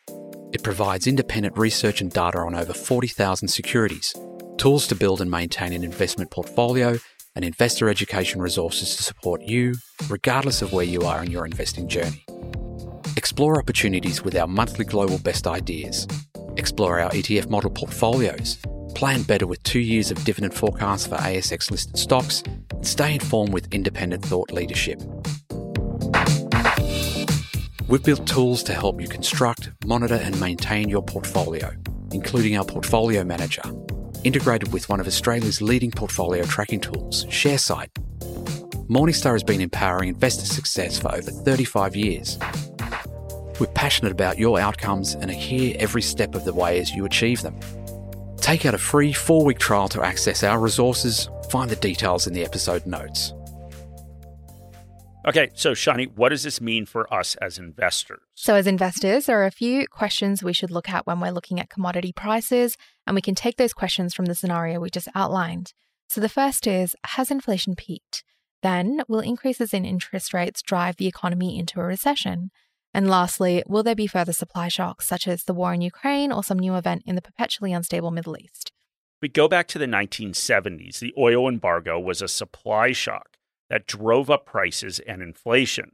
It 0.54 0.62
provides 0.62 1.06
independent 1.06 1.58
research 1.58 2.00
and 2.00 2.10
data 2.10 2.38
on 2.38 2.54
over 2.54 2.72
40,000 2.72 3.48
securities, 3.48 4.14
tools 4.56 4.86
to 4.86 4.94
build 4.94 5.20
and 5.20 5.30
maintain 5.30 5.74
an 5.74 5.84
investment 5.84 6.30
portfolio, 6.30 6.98
and 7.34 7.44
investor 7.44 7.90
education 7.90 8.40
resources 8.40 8.96
to 8.96 9.02
support 9.02 9.42
you, 9.42 9.74
regardless 10.08 10.62
of 10.62 10.72
where 10.72 10.86
you 10.86 11.02
are 11.02 11.22
in 11.22 11.30
your 11.30 11.44
investing 11.44 11.88
journey. 11.88 12.24
Explore 13.16 13.58
opportunities 13.58 14.22
with 14.22 14.34
our 14.36 14.46
monthly 14.46 14.86
global 14.86 15.18
best 15.18 15.46
ideas 15.46 16.06
Explore 16.56 17.00
our 17.00 17.10
ETF 17.10 17.50
model 17.50 17.70
portfolios, 17.70 18.58
plan 18.94 19.22
better 19.22 19.46
with 19.46 19.62
two 19.64 19.80
years 19.80 20.10
of 20.10 20.24
dividend 20.24 20.54
forecasts 20.54 21.06
for 21.06 21.16
ASX 21.16 21.70
listed 21.70 21.98
stocks, 21.98 22.42
and 22.70 22.86
stay 22.86 23.14
informed 23.14 23.52
with 23.52 23.72
independent 23.74 24.24
thought 24.24 24.52
leadership. 24.52 25.00
We've 27.88 28.02
built 28.02 28.26
tools 28.26 28.62
to 28.64 28.74
help 28.74 29.00
you 29.00 29.08
construct, 29.08 29.70
monitor, 29.84 30.14
and 30.14 30.38
maintain 30.40 30.88
your 30.88 31.02
portfolio, 31.02 31.72
including 32.12 32.56
our 32.56 32.64
Portfolio 32.64 33.24
Manager, 33.24 33.62
integrated 34.24 34.72
with 34.72 34.88
one 34.88 35.00
of 35.00 35.06
Australia's 35.06 35.60
leading 35.60 35.90
portfolio 35.90 36.44
tracking 36.44 36.80
tools, 36.80 37.26
Sharesight. 37.26 37.88
Morningstar 38.88 39.32
has 39.32 39.42
been 39.42 39.60
empowering 39.60 40.10
investor 40.10 40.46
success 40.46 40.98
for 40.98 41.14
over 41.14 41.30
35 41.30 41.96
years 41.96 42.38
we're 43.60 43.66
passionate 43.68 44.12
about 44.12 44.38
your 44.38 44.58
outcomes 44.58 45.14
and 45.14 45.30
are 45.30 45.34
here 45.34 45.76
every 45.78 46.02
step 46.02 46.34
of 46.34 46.44
the 46.44 46.52
way 46.52 46.80
as 46.80 46.90
you 46.90 47.04
achieve 47.04 47.42
them. 47.42 47.58
Take 48.36 48.66
out 48.66 48.74
a 48.74 48.78
free 48.78 49.12
four 49.12 49.44
week 49.44 49.58
trial 49.58 49.88
to 49.90 50.02
access 50.02 50.42
our 50.42 50.58
resources. 50.58 51.28
Find 51.50 51.70
the 51.70 51.76
details 51.76 52.26
in 52.26 52.32
the 52.32 52.44
episode 52.44 52.84
notes. 52.86 53.32
Okay, 55.26 55.48
so 55.54 55.72
Shani, 55.72 56.14
what 56.14 56.28
does 56.28 56.42
this 56.42 56.60
mean 56.60 56.84
for 56.84 57.12
us 57.12 57.34
as 57.36 57.58
investors? 57.58 58.20
So, 58.34 58.56
as 58.56 58.66
investors, 58.66 59.24
there 59.24 59.40
are 59.40 59.46
a 59.46 59.50
few 59.50 59.86
questions 59.88 60.42
we 60.42 60.52
should 60.52 60.70
look 60.70 60.90
at 60.90 61.06
when 61.06 61.18
we're 61.18 61.30
looking 61.30 61.58
at 61.58 61.70
commodity 61.70 62.12
prices, 62.12 62.76
and 63.06 63.14
we 63.14 63.22
can 63.22 63.34
take 63.34 63.56
those 63.56 63.72
questions 63.72 64.12
from 64.12 64.26
the 64.26 64.34
scenario 64.34 64.80
we 64.80 64.90
just 64.90 65.08
outlined. 65.14 65.72
So, 66.08 66.20
the 66.20 66.28
first 66.28 66.66
is 66.66 66.94
Has 67.06 67.30
inflation 67.30 67.74
peaked? 67.74 68.22
Then, 68.62 69.00
will 69.08 69.20
increases 69.20 69.72
in 69.72 69.86
interest 69.86 70.34
rates 70.34 70.60
drive 70.60 70.96
the 70.96 71.06
economy 71.06 71.58
into 71.58 71.80
a 71.80 71.84
recession? 71.84 72.50
And 72.92 73.08
lastly, 73.08 73.62
will 73.66 73.82
there 73.82 73.94
be 73.94 74.06
further 74.06 74.34
supply 74.34 74.68
shocks, 74.68 75.06
such 75.06 75.26
as 75.26 75.44
the 75.44 75.54
war 75.54 75.72
in 75.72 75.80
Ukraine 75.80 76.32
or 76.32 76.44
some 76.44 76.58
new 76.58 76.76
event 76.76 77.02
in 77.06 77.14
the 77.14 77.22
perpetually 77.22 77.72
unstable 77.72 78.10
Middle 78.10 78.36
East? 78.36 78.72
We 79.22 79.28
go 79.30 79.48
back 79.48 79.68
to 79.68 79.78
the 79.78 79.86
1970s. 79.86 80.98
The 80.98 81.14
oil 81.16 81.48
embargo 81.48 81.98
was 81.98 82.20
a 82.20 82.28
supply 82.28 82.92
shock 82.92 83.38
that 83.70 83.86
drove 83.86 84.30
up 84.30 84.46
prices 84.46 85.00
and 85.00 85.22
inflation. 85.22 85.92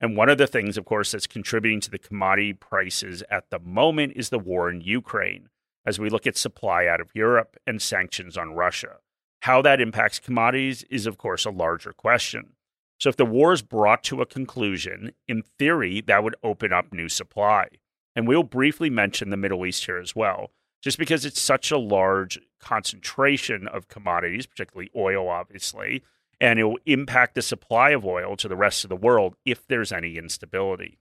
And 0.00 0.16
one 0.16 0.28
of 0.28 0.38
the 0.38 0.48
things, 0.48 0.76
of 0.76 0.84
course, 0.84 1.12
that's 1.12 1.28
contributing 1.28 1.80
to 1.80 1.90
the 1.90 1.98
commodity 1.98 2.52
prices 2.52 3.22
at 3.30 3.50
the 3.50 3.60
moment 3.60 4.14
is 4.16 4.30
the 4.30 4.38
war 4.38 4.68
in 4.68 4.80
Ukraine, 4.80 5.48
as 5.86 5.98
we 6.00 6.10
look 6.10 6.26
at 6.26 6.36
supply 6.36 6.86
out 6.86 7.00
of 7.00 7.10
Europe 7.14 7.56
and 7.66 7.80
sanctions 7.80 8.36
on 8.36 8.54
Russia. 8.54 8.96
How 9.42 9.62
that 9.62 9.80
impacts 9.80 10.18
commodities 10.18 10.82
is, 10.84 11.06
of 11.06 11.18
course, 11.18 11.44
a 11.44 11.50
larger 11.50 11.92
question. 11.92 12.54
So 12.98 13.08
if 13.08 13.16
the 13.16 13.24
war 13.24 13.52
is 13.52 13.62
brought 13.62 14.04
to 14.04 14.20
a 14.20 14.26
conclusion, 14.26 15.12
in 15.26 15.42
theory, 15.58 16.00
that 16.02 16.22
would 16.22 16.36
open 16.42 16.72
up 16.72 16.92
new 16.92 17.08
supply. 17.08 17.68
And 18.14 18.28
we'll 18.28 18.44
briefly 18.44 18.90
mention 18.90 19.30
the 19.30 19.36
Middle 19.36 19.66
East 19.66 19.86
here 19.86 19.98
as 19.98 20.14
well, 20.14 20.50
just 20.82 20.98
because 20.98 21.24
it's 21.24 21.40
such 21.40 21.70
a 21.70 21.78
large 21.78 22.38
concentration 22.60 23.66
of 23.66 23.88
commodities, 23.88 24.46
particularly 24.46 24.90
oil, 24.96 25.28
obviously, 25.28 26.02
and 26.42 26.58
it 26.58 26.64
will 26.64 26.78
impact 26.86 27.36
the 27.36 27.40
supply 27.40 27.90
of 27.90 28.04
oil 28.04 28.36
to 28.36 28.48
the 28.48 28.56
rest 28.56 28.84
of 28.84 28.90
the 28.90 28.96
world 28.96 29.36
if 29.46 29.64
there's 29.68 29.92
any 29.92 30.18
instability. 30.18 30.98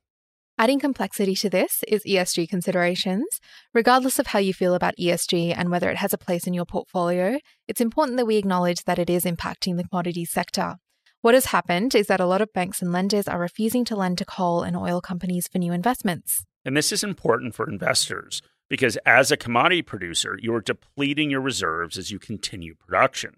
Adding 0.59 0.79
complexity 0.79 1.33
to 1.35 1.49
this 1.49 1.83
is 1.87 2.03
ESG 2.03 2.47
considerations. 2.47 3.25
Regardless 3.73 4.19
of 4.19 4.27
how 4.27 4.37
you 4.37 4.53
feel 4.53 4.75
about 4.75 4.93
ESG 4.99 5.55
and 5.57 5.71
whether 5.71 5.89
it 5.89 5.97
has 5.97 6.13
a 6.13 6.17
place 6.19 6.45
in 6.45 6.53
your 6.53 6.65
portfolio, 6.65 7.39
it's 7.67 7.81
important 7.81 8.17
that 8.17 8.27
we 8.27 8.37
acknowledge 8.37 8.83
that 8.83 8.99
it 8.99 9.09
is 9.09 9.25
impacting 9.25 9.77
the 9.77 9.83
commodities 9.83 10.29
sector. 10.29 10.75
What 11.21 11.33
has 11.33 11.45
happened 11.45 11.95
is 11.95 12.05
that 12.05 12.19
a 12.19 12.27
lot 12.27 12.41
of 12.41 12.53
banks 12.53 12.83
and 12.83 12.91
lenders 12.91 13.27
are 13.27 13.39
refusing 13.39 13.83
to 13.85 13.95
lend 13.95 14.19
to 14.19 14.25
coal 14.25 14.61
and 14.61 14.77
oil 14.77 15.01
companies 15.01 15.47
for 15.47 15.57
new 15.57 15.73
investments. 15.73 16.43
And 16.63 16.77
this 16.77 16.91
is 16.91 17.03
important 17.03 17.55
for 17.55 17.67
investors 17.67 18.43
because 18.69 18.97
as 19.07 19.31
a 19.31 19.37
commodity 19.37 19.81
producer, 19.81 20.37
you 20.39 20.53
are 20.53 20.61
depleting 20.61 21.31
your 21.31 21.41
reserves 21.41 21.97
as 21.97 22.11
you 22.11 22.19
continue 22.19 22.75
production. 22.75 23.37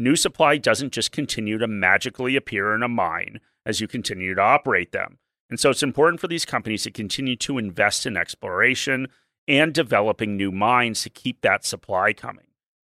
New 0.00 0.14
supply 0.14 0.56
doesn't 0.56 0.92
just 0.92 1.10
continue 1.10 1.58
to 1.58 1.66
magically 1.66 2.36
appear 2.36 2.72
in 2.72 2.84
a 2.84 2.88
mine 2.88 3.40
as 3.66 3.80
you 3.80 3.88
continue 3.88 4.32
to 4.32 4.40
operate 4.40 4.92
them. 4.92 5.18
And 5.50 5.58
so 5.58 5.70
it's 5.70 5.82
important 5.82 6.20
for 6.20 6.28
these 6.28 6.44
companies 6.44 6.84
to 6.84 6.92
continue 6.92 7.34
to 7.36 7.58
invest 7.58 8.06
in 8.06 8.16
exploration 8.16 9.08
and 9.48 9.74
developing 9.74 10.36
new 10.36 10.52
mines 10.52 11.02
to 11.02 11.10
keep 11.10 11.40
that 11.40 11.64
supply 11.64 12.12
coming. 12.12 12.46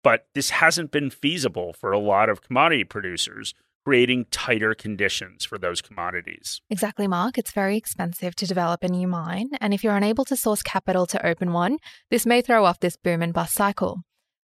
But 0.04 0.26
this 0.34 0.50
hasn't 0.50 0.92
been 0.92 1.10
feasible 1.10 1.72
for 1.72 1.90
a 1.90 1.98
lot 1.98 2.28
of 2.28 2.40
commodity 2.40 2.84
producers 2.84 3.52
creating 3.84 4.26
tighter 4.30 4.74
conditions 4.74 5.44
for 5.44 5.58
those 5.58 5.82
commodities. 5.82 6.60
Exactly, 6.70 7.08
Mark. 7.08 7.36
It's 7.36 7.50
very 7.50 7.76
expensive 7.76 8.36
to 8.36 8.46
develop 8.46 8.84
a 8.84 8.88
new 8.88 9.08
mine, 9.08 9.50
and 9.60 9.74
if 9.74 9.82
you're 9.82 9.96
unable 9.96 10.24
to 10.26 10.36
source 10.36 10.62
capital 10.62 11.04
to 11.06 11.26
open 11.26 11.52
one, 11.52 11.78
this 12.08 12.24
may 12.24 12.42
throw 12.42 12.64
off 12.64 12.78
this 12.78 12.96
boom 12.96 13.22
and 13.22 13.34
bust 13.34 13.54
cycle. 13.54 14.02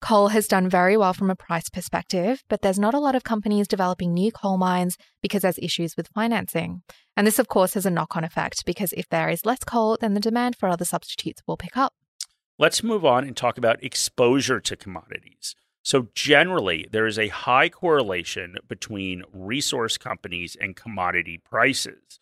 Coal 0.00 0.28
has 0.28 0.47
done 0.47 0.69
very 0.69 0.97
well 0.97 1.12
from 1.12 1.28
a 1.28 1.35
price 1.35 1.69
perspective, 1.69 2.45
but 2.49 2.62
there's 2.62 2.78
not 2.78 2.95
a 2.95 3.00
lot 3.00 3.17
of 3.17 3.25
companies 3.25 3.67
developing 3.67 4.14
new 4.14 4.31
coal 4.31 4.57
mines 4.57 4.97
because 5.23 5.43
there's 5.43 5.59
issues 5.59 5.97
with 5.97 6.09
financing. 6.14 6.83
And 7.17 7.26
this, 7.26 7.40
of 7.40 7.49
course, 7.49 7.75
has 7.75 7.85
a 7.85 7.90
knock 7.90 8.17
on 8.17 8.23
effect 8.23 8.64
because 8.64 8.93
if 8.93 9.09
there 9.09 9.28
is 9.28 9.45
less 9.45 9.64
coal, 9.64 9.99
then 10.00 10.14
the 10.14 10.21
demand 10.21 10.57
for 10.57 10.69
other 10.69 10.85
substitutes 10.85 11.43
will 11.47 11.57
pick 11.57 11.76
up. 11.76 11.95
Let's 12.61 12.85
move 12.85 13.05
on 13.05 13.25
and 13.25 13.37
talk 13.37 13.59
about 13.59 13.83
exposure 13.83 14.61
to 14.61 14.76
commodities. 14.76 15.57
So, 15.83 16.09
generally, 16.14 16.87
there 16.90 17.07
is 17.07 17.19
a 17.19 17.28
high 17.28 17.69
correlation 17.69 18.57
between 18.69 19.25
resource 19.33 19.97
companies 19.97 20.57
and 20.61 20.76
commodity 20.76 21.38
prices. 21.38 22.21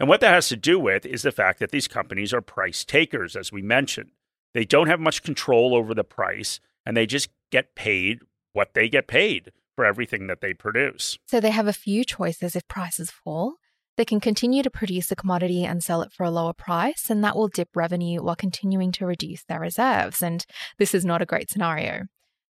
And 0.00 0.08
what 0.08 0.20
that 0.20 0.34
has 0.34 0.48
to 0.48 0.56
do 0.56 0.78
with 0.78 1.04
is 1.04 1.22
the 1.22 1.32
fact 1.32 1.58
that 1.58 1.72
these 1.72 1.88
companies 1.88 2.32
are 2.32 2.40
price 2.40 2.84
takers, 2.84 3.34
as 3.34 3.50
we 3.50 3.60
mentioned. 3.60 4.10
They 4.54 4.64
don't 4.64 4.88
have 4.88 5.00
much 5.00 5.22
control 5.22 5.74
over 5.74 5.94
the 5.94 6.04
price, 6.04 6.60
and 6.88 6.96
they 6.96 7.04
just 7.04 7.28
get 7.52 7.74
paid 7.74 8.20
what 8.54 8.72
they 8.72 8.88
get 8.88 9.06
paid 9.06 9.52
for 9.76 9.84
everything 9.84 10.26
that 10.26 10.40
they 10.40 10.54
produce. 10.54 11.18
So, 11.26 11.38
they 11.38 11.50
have 11.50 11.68
a 11.68 11.72
few 11.74 12.02
choices 12.02 12.56
if 12.56 12.66
prices 12.66 13.10
fall. 13.10 13.56
They 13.98 14.06
can 14.06 14.20
continue 14.20 14.62
to 14.62 14.70
produce 14.70 15.12
a 15.12 15.16
commodity 15.16 15.64
and 15.64 15.84
sell 15.84 16.00
it 16.00 16.12
for 16.12 16.24
a 16.24 16.30
lower 16.30 16.54
price, 16.54 17.10
and 17.10 17.22
that 17.22 17.36
will 17.36 17.48
dip 17.48 17.68
revenue 17.76 18.22
while 18.22 18.36
continuing 18.36 18.90
to 18.92 19.06
reduce 19.06 19.44
their 19.44 19.60
reserves. 19.60 20.22
And 20.22 20.46
this 20.78 20.94
is 20.94 21.04
not 21.04 21.20
a 21.20 21.26
great 21.26 21.50
scenario. 21.50 22.06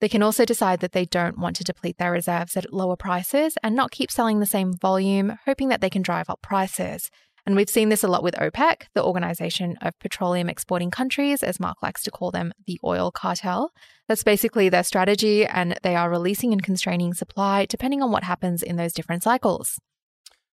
They 0.00 0.08
can 0.08 0.22
also 0.22 0.44
decide 0.46 0.80
that 0.80 0.92
they 0.92 1.04
don't 1.04 1.38
want 1.38 1.56
to 1.56 1.64
deplete 1.64 1.98
their 1.98 2.10
reserves 2.10 2.56
at 2.56 2.72
lower 2.72 2.96
prices 2.96 3.58
and 3.62 3.76
not 3.76 3.90
keep 3.90 4.10
selling 4.10 4.40
the 4.40 4.46
same 4.46 4.72
volume, 4.72 5.38
hoping 5.44 5.68
that 5.68 5.80
they 5.80 5.90
can 5.90 6.02
drive 6.02 6.30
up 6.30 6.40
prices. 6.42 7.10
And 7.44 7.56
we've 7.56 7.68
seen 7.68 7.88
this 7.88 8.04
a 8.04 8.08
lot 8.08 8.22
with 8.22 8.36
OPEC, 8.36 8.86
the 8.94 9.02
Organization 9.02 9.76
of 9.82 9.98
Petroleum 9.98 10.48
Exporting 10.48 10.92
Countries, 10.92 11.42
as 11.42 11.58
Mark 11.58 11.82
likes 11.82 12.02
to 12.04 12.10
call 12.10 12.30
them, 12.30 12.52
the 12.66 12.78
oil 12.84 13.10
cartel. 13.10 13.72
That's 14.06 14.22
basically 14.22 14.68
their 14.68 14.84
strategy, 14.84 15.44
and 15.44 15.76
they 15.82 15.96
are 15.96 16.08
releasing 16.08 16.52
and 16.52 16.62
constraining 16.62 17.14
supply 17.14 17.66
depending 17.66 18.00
on 18.00 18.12
what 18.12 18.22
happens 18.22 18.62
in 18.62 18.76
those 18.76 18.92
different 18.92 19.24
cycles. 19.24 19.80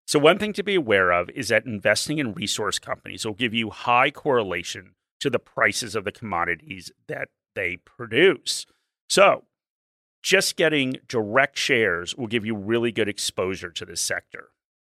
So, 0.06 0.18
one 0.18 0.40
thing 0.40 0.52
to 0.54 0.64
be 0.64 0.74
aware 0.74 1.12
of 1.12 1.30
is 1.30 1.48
that 1.48 1.64
investing 1.64 2.18
in 2.18 2.32
resource 2.32 2.80
companies 2.80 3.24
will 3.24 3.34
give 3.34 3.54
you 3.54 3.70
high 3.70 4.10
correlation 4.10 4.94
to 5.20 5.30
the 5.30 5.38
prices 5.38 5.94
of 5.94 6.04
the 6.04 6.10
commodities 6.10 6.90
that 7.06 7.28
they 7.54 7.76
produce. 7.76 8.66
So, 9.08 9.44
just 10.22 10.56
getting 10.56 10.96
direct 11.06 11.56
shares 11.56 12.16
will 12.16 12.26
give 12.26 12.44
you 12.44 12.56
really 12.56 12.90
good 12.90 13.08
exposure 13.08 13.70
to 13.70 13.84
this 13.84 14.00
sector. 14.00 14.48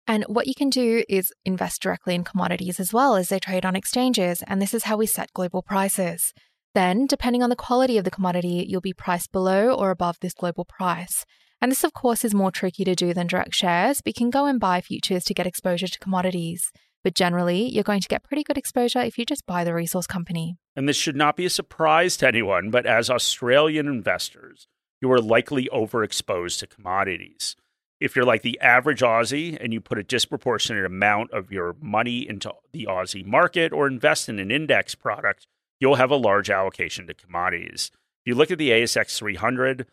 And 0.08 0.24
what 0.24 0.46
you 0.46 0.54
can 0.54 0.70
do 0.70 1.02
is 1.08 1.32
invest 1.44 1.82
directly 1.82 2.14
in 2.14 2.24
commodities 2.24 2.78
as 2.78 2.92
well 2.92 3.16
as 3.16 3.28
they 3.28 3.38
trade 3.38 3.64
on 3.64 3.74
exchanges. 3.74 4.42
And 4.46 4.62
this 4.62 4.72
is 4.72 4.84
how 4.84 4.96
we 4.96 5.06
set 5.06 5.32
global 5.34 5.62
prices. 5.62 6.32
Then, 6.74 7.06
depending 7.06 7.42
on 7.42 7.50
the 7.50 7.56
quality 7.56 7.98
of 7.98 8.04
the 8.04 8.10
commodity, 8.10 8.66
you'll 8.68 8.80
be 8.80 8.92
priced 8.92 9.32
below 9.32 9.72
or 9.72 9.90
above 9.90 10.18
this 10.20 10.34
global 10.34 10.64
price. 10.64 11.24
And 11.60 11.72
this, 11.72 11.84
of 11.84 11.94
course, 11.94 12.24
is 12.24 12.34
more 12.34 12.50
tricky 12.50 12.84
to 12.84 12.94
do 12.94 13.14
than 13.14 13.26
direct 13.26 13.54
shares, 13.54 14.02
but 14.02 14.10
you 14.10 14.14
can 14.18 14.30
go 14.30 14.44
and 14.44 14.60
buy 14.60 14.80
futures 14.80 15.24
to 15.24 15.34
get 15.34 15.46
exposure 15.46 15.88
to 15.88 15.98
commodities. 15.98 16.70
But 17.02 17.14
generally, 17.14 17.68
you're 17.68 17.82
going 17.82 18.00
to 18.00 18.08
get 18.08 18.24
pretty 18.24 18.42
good 18.42 18.58
exposure 18.58 19.00
if 19.00 19.16
you 19.16 19.24
just 19.24 19.46
buy 19.46 19.64
the 19.64 19.72
resource 19.72 20.06
company. 20.06 20.56
And 20.74 20.88
this 20.88 20.96
should 20.96 21.16
not 21.16 21.36
be 21.36 21.46
a 21.46 21.50
surprise 21.50 22.16
to 22.18 22.28
anyone, 22.28 22.70
but 22.70 22.84
as 22.84 23.08
Australian 23.08 23.86
investors, 23.86 24.68
you 25.00 25.10
are 25.12 25.20
likely 25.20 25.68
overexposed 25.72 26.58
to 26.58 26.66
commodities. 26.66 27.56
If 27.98 28.14
you're 28.14 28.26
like 28.26 28.42
the 28.42 28.60
average 28.60 29.00
Aussie 29.00 29.56
and 29.58 29.72
you 29.72 29.80
put 29.80 29.98
a 29.98 30.02
disproportionate 30.02 30.84
amount 30.84 31.30
of 31.30 31.50
your 31.50 31.76
money 31.80 32.28
into 32.28 32.52
the 32.72 32.86
Aussie 32.86 33.24
market 33.24 33.72
or 33.72 33.86
invest 33.86 34.28
in 34.28 34.38
an 34.38 34.50
index 34.50 34.94
product, 34.94 35.46
you'll 35.80 35.94
have 35.96 36.10
a 36.10 36.16
large 36.16 36.50
allocation 36.50 37.06
to 37.06 37.14
commodities. 37.14 37.90
If 38.24 38.30
you 38.30 38.34
look 38.34 38.50
at 38.50 38.58
the 38.58 38.70
ASX 38.70 39.16
300, 39.16 39.86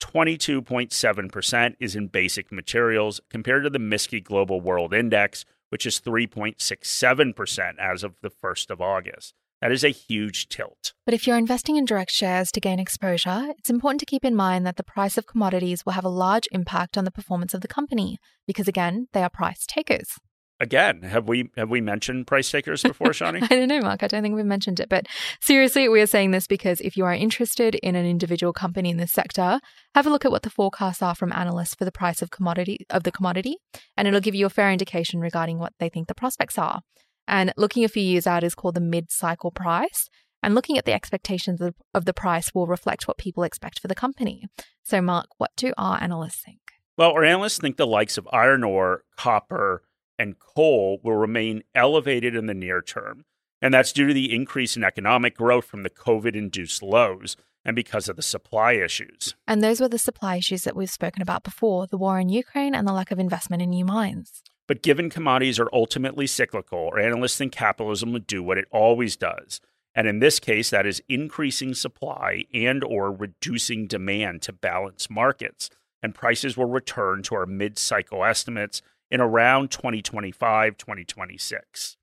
22.7% 0.00 1.74
is 1.80 1.96
in 1.96 2.06
basic 2.08 2.52
materials 2.52 3.20
compared 3.30 3.64
to 3.64 3.70
the 3.70 3.78
MSCI 3.78 4.22
Global 4.22 4.60
World 4.60 4.92
Index, 4.92 5.46
which 5.70 5.86
is 5.86 6.00
3.67% 6.00 7.78
as 7.78 8.04
of 8.04 8.14
the 8.20 8.30
1st 8.30 8.70
of 8.70 8.80
August. 8.80 9.34
That 9.60 9.72
is 9.72 9.84
a 9.84 9.88
huge 9.88 10.48
tilt. 10.48 10.92
But 11.04 11.14
if 11.14 11.26
you're 11.26 11.36
investing 11.36 11.76
in 11.76 11.84
direct 11.84 12.12
shares 12.12 12.50
to 12.52 12.60
gain 12.60 12.78
exposure, 12.78 13.46
it's 13.58 13.70
important 13.70 14.00
to 14.00 14.06
keep 14.06 14.24
in 14.24 14.36
mind 14.36 14.66
that 14.66 14.76
the 14.76 14.84
price 14.84 15.18
of 15.18 15.26
commodities 15.26 15.84
will 15.84 15.94
have 15.94 16.04
a 16.04 16.10
large 16.10 16.48
impact 16.52 16.96
on 16.96 17.04
the 17.04 17.10
performance 17.10 17.54
of 17.54 17.60
the 17.60 17.68
company 17.68 18.18
because, 18.46 18.68
again, 18.68 19.08
they 19.12 19.22
are 19.22 19.30
price 19.30 19.66
takers 19.66 20.18
again, 20.60 21.02
have 21.02 21.28
we 21.28 21.50
have 21.56 21.70
we 21.70 21.80
mentioned 21.80 22.26
price 22.26 22.50
takers 22.50 22.82
before, 22.82 23.08
Shani? 23.12 23.42
I 23.42 23.46
don't 23.46 23.68
know, 23.68 23.80
Mark. 23.80 24.02
I 24.02 24.08
don't 24.08 24.22
think 24.22 24.34
we've 24.34 24.44
mentioned 24.44 24.80
it. 24.80 24.88
But 24.88 25.06
seriously, 25.40 25.88
we 25.88 26.00
are 26.00 26.06
saying 26.06 26.30
this 26.30 26.46
because 26.46 26.80
if 26.80 26.96
you 26.96 27.04
are 27.04 27.14
interested 27.14 27.74
in 27.76 27.94
an 27.94 28.06
individual 28.06 28.52
company 28.52 28.90
in 28.90 28.96
this 28.96 29.12
sector, 29.12 29.60
have 29.94 30.06
a 30.06 30.10
look 30.10 30.24
at 30.24 30.30
what 30.30 30.42
the 30.42 30.50
forecasts 30.50 31.02
are 31.02 31.14
from 31.14 31.32
analysts 31.32 31.74
for 31.74 31.84
the 31.84 31.92
price 31.92 32.22
of 32.22 32.30
commodity 32.30 32.86
of 32.90 33.04
the 33.04 33.12
commodity, 33.12 33.56
and 33.96 34.08
it'll 34.08 34.20
give 34.20 34.34
you 34.34 34.46
a 34.46 34.50
fair 34.50 34.70
indication 34.70 35.20
regarding 35.20 35.58
what 35.58 35.72
they 35.78 35.88
think 35.88 36.08
the 36.08 36.14
prospects 36.14 36.58
are. 36.58 36.80
And 37.28 37.52
looking 37.56 37.84
a 37.84 37.88
few 37.88 38.02
years 38.02 38.26
out 38.26 38.42
is 38.42 38.56
called 38.56 38.74
the 38.74 38.80
mid-cycle 38.80 39.52
price. 39.52 40.08
And 40.42 40.54
looking 40.54 40.78
at 40.78 40.84
the 40.84 40.92
expectations 40.92 41.60
of, 41.60 41.74
of 41.94 42.04
the 42.04 42.14
price 42.14 42.54
will 42.54 42.66
reflect 42.66 43.06
what 43.06 43.18
people 43.18 43.42
expect 43.42 43.80
for 43.80 43.88
the 43.88 43.94
company. 43.94 44.46
So, 44.82 45.02
Mark, 45.02 45.26
what 45.36 45.50
do 45.56 45.72
our 45.76 46.02
analysts 46.02 46.42
think? 46.42 46.60
Well, 46.96 47.12
our 47.12 47.24
analysts 47.24 47.58
think 47.58 47.76
the 47.76 47.86
likes 47.86 48.18
of 48.18 48.28
iron 48.32 48.64
ore, 48.64 49.02
copper, 49.16 49.82
and 50.18 50.38
coal 50.38 51.00
will 51.04 51.16
remain 51.16 51.62
elevated 51.74 52.34
in 52.34 52.46
the 52.46 52.54
near 52.54 52.80
term. 52.82 53.24
And 53.60 53.74
that's 53.74 53.92
due 53.92 54.06
to 54.06 54.14
the 54.14 54.34
increase 54.34 54.76
in 54.76 54.84
economic 54.84 55.36
growth 55.36 55.66
from 55.66 55.82
the 55.82 55.90
COVID 55.90 56.34
induced 56.34 56.82
lows 56.82 57.36
and 57.64 57.74
because 57.74 58.08
of 58.08 58.16
the 58.16 58.22
supply 58.22 58.72
issues. 58.72 59.34
And 59.46 59.62
those 59.62 59.80
were 59.80 59.88
the 59.88 59.98
supply 59.98 60.36
issues 60.36 60.62
that 60.62 60.76
we've 60.76 60.90
spoken 60.90 61.22
about 61.22 61.42
before 61.42 61.86
the 61.86 61.98
war 61.98 62.18
in 62.18 62.28
Ukraine 62.28 62.74
and 62.74 62.86
the 62.86 62.92
lack 62.92 63.10
of 63.10 63.18
investment 63.18 63.62
in 63.62 63.70
new 63.70 63.84
mines. 63.84 64.42
But 64.68 64.82
given 64.82 65.10
commodities 65.10 65.58
are 65.58 65.70
ultimately 65.72 66.28
cyclical, 66.28 66.90
our 66.92 67.00
analysts 67.00 67.38
think 67.38 67.52
capitalism 67.52 68.12
would 68.12 68.26
do 68.26 68.42
what 68.42 68.58
it 68.58 68.66
always 68.70 69.16
does. 69.16 69.60
And 69.94 70.06
in 70.06 70.20
this 70.20 70.38
case, 70.38 70.70
that 70.70 70.86
is 70.86 71.02
increasing 71.08 71.74
supply 71.74 72.44
and 72.54 72.84
or 72.84 73.10
reducing 73.10 73.88
demand 73.88 74.42
to 74.42 74.52
balance 74.52 75.10
markets. 75.10 75.70
And 76.02 76.14
prices 76.14 76.56
will 76.56 76.66
return 76.66 77.22
to 77.24 77.34
our 77.34 77.46
mid-cycle 77.46 78.24
estimates 78.24 78.82
in 79.10 79.20
around 79.20 79.70
2025, 79.70 80.76
2026. 80.76 81.96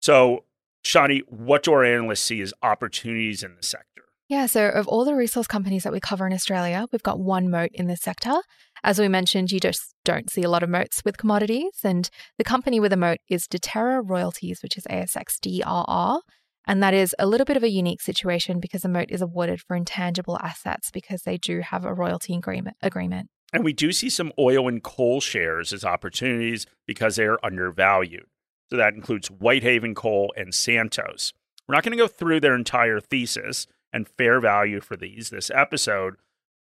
So, 0.00 0.44
Shani, 0.82 1.20
what 1.28 1.62
do 1.62 1.72
our 1.72 1.84
analysts 1.84 2.22
see 2.22 2.40
as 2.40 2.54
opportunities 2.62 3.42
in 3.42 3.54
the 3.54 3.62
sector? 3.62 4.04
Yeah, 4.28 4.44
so 4.44 4.68
of 4.68 4.86
all 4.86 5.06
the 5.06 5.14
resource 5.14 5.46
companies 5.46 5.84
that 5.84 5.92
we 5.92 6.00
cover 6.00 6.26
in 6.26 6.34
Australia, 6.34 6.86
we've 6.92 7.02
got 7.02 7.18
one 7.18 7.50
moat 7.50 7.70
in 7.72 7.86
this 7.86 8.02
sector. 8.02 8.36
As 8.84 8.98
we 8.98 9.08
mentioned, 9.08 9.50
you 9.50 9.58
just 9.58 9.94
don't 10.04 10.30
see 10.30 10.42
a 10.42 10.50
lot 10.50 10.62
of 10.62 10.68
moats 10.68 11.02
with 11.02 11.16
commodities. 11.16 11.80
And 11.82 12.08
the 12.36 12.44
company 12.44 12.78
with 12.78 12.92
a 12.92 12.96
moat 12.96 13.18
is 13.28 13.46
Deterra 13.48 14.02
Royalties, 14.04 14.62
which 14.62 14.76
is 14.76 14.84
ASX 14.90 15.38
DRR. 15.40 16.20
And 16.66 16.82
that 16.82 16.92
is 16.92 17.16
a 17.18 17.26
little 17.26 17.46
bit 17.46 17.56
of 17.56 17.62
a 17.62 17.70
unique 17.70 18.02
situation 18.02 18.60
because 18.60 18.82
the 18.82 18.90
moat 18.90 19.10
is 19.10 19.22
awarded 19.22 19.62
for 19.62 19.74
intangible 19.74 20.38
assets 20.42 20.90
because 20.90 21.22
they 21.22 21.38
do 21.38 21.60
have 21.60 21.86
a 21.86 21.94
royalty 21.94 22.36
agreement. 22.36 22.76
agreement. 22.82 23.30
And 23.54 23.64
we 23.64 23.72
do 23.72 23.92
see 23.92 24.10
some 24.10 24.30
oil 24.38 24.68
and 24.68 24.82
coal 24.82 25.22
shares 25.22 25.72
as 25.72 25.84
opportunities 25.84 26.66
because 26.86 27.16
they 27.16 27.24
are 27.24 27.38
undervalued. 27.42 28.26
So 28.68 28.76
that 28.76 28.92
includes 28.92 29.28
Whitehaven 29.28 29.94
Coal 29.94 30.34
and 30.36 30.54
Santos. 30.54 31.32
We're 31.66 31.76
not 31.76 31.84
going 31.84 31.96
to 31.96 32.02
go 32.02 32.08
through 32.08 32.40
their 32.40 32.54
entire 32.54 33.00
thesis 33.00 33.66
and 33.92 34.08
fair 34.08 34.40
value 34.40 34.80
for 34.80 34.96
these 34.96 35.30
this 35.30 35.50
episode 35.54 36.16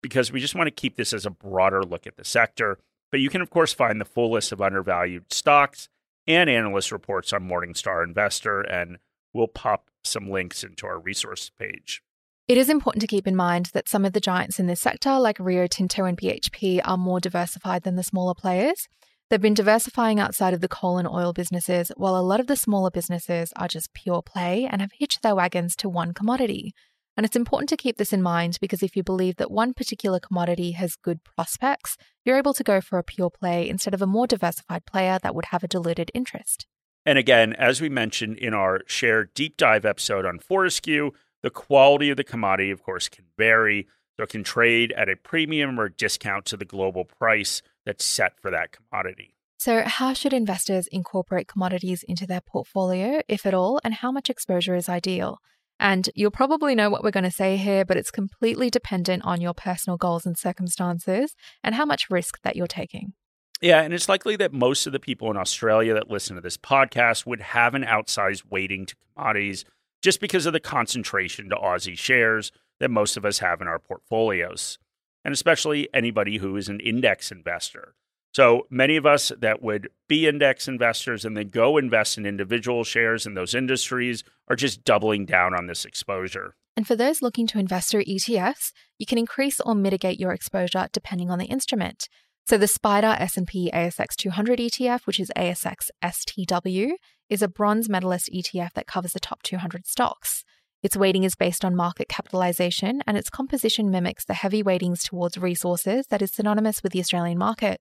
because 0.03 0.33
we 0.33 0.40
just 0.40 0.55
want 0.55 0.66
to 0.66 0.72
keep 0.72 0.96
this 0.96 1.12
as 1.12 1.25
a 1.25 1.31
broader 1.31 1.83
look 1.83 2.07
at 2.07 2.16
the 2.16 2.25
sector. 2.25 2.79
But 3.11 3.20
you 3.20 3.31
can, 3.31 3.40
of 3.40 3.51
course, 3.51 3.72
find 3.72 4.01
the 4.01 4.05
full 4.05 4.33
list 4.33 4.53
of 4.53 4.61
undervalued 4.61 5.33
stocks 5.33 5.88
and 6.27 6.51
analyst 6.51 6.92
reports 6.92 7.33
on 7.33 7.48
Morningstar 7.48 8.05
Investor, 8.05 8.61
and 8.62 8.98
we'll 9.33 9.48
pop 9.48 9.90
some 10.05 10.31
links 10.31 10.64
into 10.64 10.87
our 10.87 10.98
resource 10.98 11.51
page. 11.59 12.03
It 12.48 12.59
is 12.59 12.68
important 12.68 13.01
to 13.03 13.07
keep 13.07 13.27
in 13.27 13.37
mind 13.37 13.70
that 13.72 13.88
some 13.88 14.05
of 14.05 14.12
the 14.12 14.20
giants 14.20 14.59
in 14.59 14.66
this 14.66 14.81
sector, 14.81 15.18
like 15.18 15.38
Rio 15.38 15.66
Tinto 15.66 16.05
and 16.05 16.18
BHP, 16.18 16.81
are 16.85 16.96
more 16.96 17.20
diversified 17.20 17.83
than 17.85 17.96
the 17.96 18.03
smaller 18.03 18.35
players. 18.35 18.88
They've 19.31 19.40
been 19.40 19.55
diversifying 19.55 20.20
outside 20.20 20.53
of 20.53 20.61
the 20.61 20.68
coal 20.68 20.98
and 20.98 21.09
oil 21.09 21.33
businesses, 21.33 21.92
while 21.96 22.16
a 22.16 22.20
lot 22.20 22.40
of 22.40 22.48
the 22.48 22.57
smaller 22.57 22.90
businesses 22.90 23.53
are 23.57 23.68
just 23.68 23.94
pure 23.94 24.22
play 24.22 24.68
and 24.70 24.81
have 24.81 24.90
hitched 24.98 25.22
their 25.22 25.35
wagons 25.35 25.77
to 25.77 25.88
one 25.88 26.12
commodity. 26.12 26.75
And 27.16 27.27
it's 27.27 27.37
important 27.37 27.68
to 27.68 27.77
keep 27.77 27.98
this 27.98 28.12
in 28.12 28.22
mind 28.22 28.59
because 28.61 28.83
if 28.83 28.96
you 28.96 29.03
believe 29.03 29.37
that 29.37 29.51
one 29.51 29.75
particular 29.75 30.18
commodity 30.18 30.72
has 30.72 30.96
good 30.96 31.22
prospects, 31.25 31.96
you're 32.25 32.38
able 32.38 32.55
to 32.55 32.64
go 32.64 32.81
for 32.81 32.98
a 32.98 33.05
pure 33.05 33.31
play 33.31 33.68
instead 33.68 33.92
of 33.92 34.01
a 34.01 34.07
more 34.07 34.27
diversified 34.27 34.87
player 34.87 35.18
that 35.22 35.35
would 35.35 35.46
have 35.46 35.62
a 35.62 35.68
diluted 35.68 36.11
interest. 36.14 36.66
And 37.05 37.18
again, 37.18 37.53
as 37.55 37.81
we 37.81 37.88
mentioned 37.88 38.38
in 38.38 38.55
our 38.55 38.81
share 38.87 39.25
deep 39.35 39.57
dive 39.57 39.85
episode 39.85 40.25
on 40.25 40.38
Fortescue, 40.38 41.11
the 41.42 41.51
quality 41.51 42.11
of 42.11 42.16
the 42.16 42.25
commodity, 42.25 42.70
of 42.70 42.83
course, 42.83 43.09
can 43.09 43.25
vary. 43.37 43.88
So 44.16 44.25
it 44.25 44.29
can 44.31 44.44
trade 44.44 44.92
at 44.92 45.09
a 45.09 45.16
premium 45.16 45.81
or 45.81 45.88
discount 45.88 46.44
to 46.46 46.57
the 46.57 46.64
global 46.64 47.05
price 47.05 47.62
that's 47.85 48.05
set 48.05 48.40
for 48.40 48.51
that 48.51 48.70
commodity. 48.72 49.35
So, 49.59 49.83
how 49.83 50.12
should 50.12 50.33
investors 50.33 50.88
incorporate 50.88 51.46
commodities 51.46 52.03
into 52.03 52.27
their 52.27 52.40
portfolio, 52.40 53.22
if 53.29 53.46
at 53.46 53.55
all, 53.55 53.81
and 53.85 53.94
how 53.94 54.11
much 54.11 54.29
exposure 54.29 54.75
is 54.75 54.88
ideal? 54.88 55.38
And 55.83 56.09
you'll 56.14 56.31
probably 56.31 56.77
know 56.77 56.90
what 56.90 57.03
we're 57.03 57.11
going 57.11 57.25
to 57.25 57.31
say 57.33 57.57
here, 57.57 57.85
but 57.85 57.97
it's 57.97 58.12
completely 58.12 58.71
dependent 58.71 59.25
on 59.25 59.40
your 59.40 59.53
personal 59.53 59.97
goals 59.97 60.25
and 60.25 60.38
circumstances 60.38 61.35
and 61.64 61.75
how 61.75 61.85
much 61.85 62.09
risk 62.09 62.40
that 62.42 62.55
you're 62.55 62.68
taking. 62.68 63.14
Yeah, 63.61 63.83
and 63.83 63.92
it's 63.92 64.09
likely 64.09 64.37
that 64.37 64.53
most 64.53 64.87
of 64.87 64.92
the 64.92 65.01
people 65.01 65.29
in 65.29 65.37
Australia 65.37 65.92
that 65.95 66.09
listen 66.09 66.37
to 66.37 66.40
this 66.40 66.57
podcast 66.57 67.27
would 67.27 67.40
have 67.40 67.75
an 67.75 67.83
outsized 67.83 68.45
weighting 68.49 68.87
to 68.87 68.95
commodities 69.12 69.64
just 70.03 70.21
because 70.21 70.47
of 70.47 70.53
the 70.53 70.61
concentration 70.61 71.49
to 71.49 71.57
Aussie 71.57 71.99
shares 71.99 72.53
that 72.79 72.88
most 72.88 73.16
of 73.16 73.25
us 73.25 73.40
have 73.40 73.61
in 73.61 73.66
our 73.66 73.81
portfolios, 73.81 74.79
and 75.25 75.35
especially 75.35 75.88
anybody 75.92 76.37
who 76.37 76.57
is 76.57 76.68
an 76.68 76.79
index 76.79 77.33
investor. 77.33 77.97
So 78.33 78.66
many 78.71 78.97
of 78.97 79.05
us 79.05 79.31
that 79.40 79.62
would 79.62 79.88
be 80.09 80.27
index 80.27 80.66
investors 80.66 81.25
and 81.25 81.37
then 81.37 81.49
go 81.49 81.77
invest 81.77 82.16
in 82.16 82.25
individual 82.25 82.83
shares 82.83 83.27
in 83.27 83.35
those 83.35 83.55
industries 83.55 84.25
are 84.49 84.57
just 84.57 84.85
doubling 84.85 85.27
down 85.27 85.55
on 85.55 85.66
this 85.66 85.85
exposure. 85.85 86.55
And 86.75 86.87
for 86.87 86.97
those 86.97 87.21
looking 87.21 87.47
to 87.49 87.59
invest 87.59 87.90
through 87.90 88.05
ETFs, 88.05 88.73
you 88.99 89.05
can 89.05 89.18
increase 89.18 89.61
or 89.61 89.75
mitigate 89.75 90.18
your 90.18 90.33
exposure 90.33 90.88
depending 90.92 91.31
on 91.31 91.38
the 91.38 91.47
instrument. 91.47 92.09
So 92.47 92.57
the 92.57 92.66
SPDR 92.66 93.21
S&P 93.21 93.71
ASX 93.73 94.16
200 94.16 94.59
ETF, 94.59 95.07
which 95.07 95.21
is 95.21 95.31
ASX 95.37 95.90
STW, 96.03 96.92
is 97.29 97.42
a 97.42 97.49
bronze 97.49 97.88
medalist 97.88 98.31
ETF 98.35 98.73
that 98.73 98.87
covers 98.87 99.12
the 99.12 99.21
top 99.21 99.42
200 99.42 99.87
stocks. 99.87 100.42
Its 100.83 100.97
weighting 100.97 101.23
is 101.23 101.37
based 101.37 101.64
on 101.64 101.77
market 101.77 102.09
capitalization 102.09 103.03
and 103.07 103.16
its 103.16 103.31
composition 103.31 103.90
mimics 103.90 104.25
the 104.25 104.35
heavy 104.35 104.62
weightings 104.62 105.05
towards 105.05 105.38
resources 105.38 106.07
that 106.09 106.23
is 106.23 106.33
synonymous 106.33 106.83
with 106.83 106.92
the 106.92 106.99
Australian 106.99 107.38
market. 107.38 107.81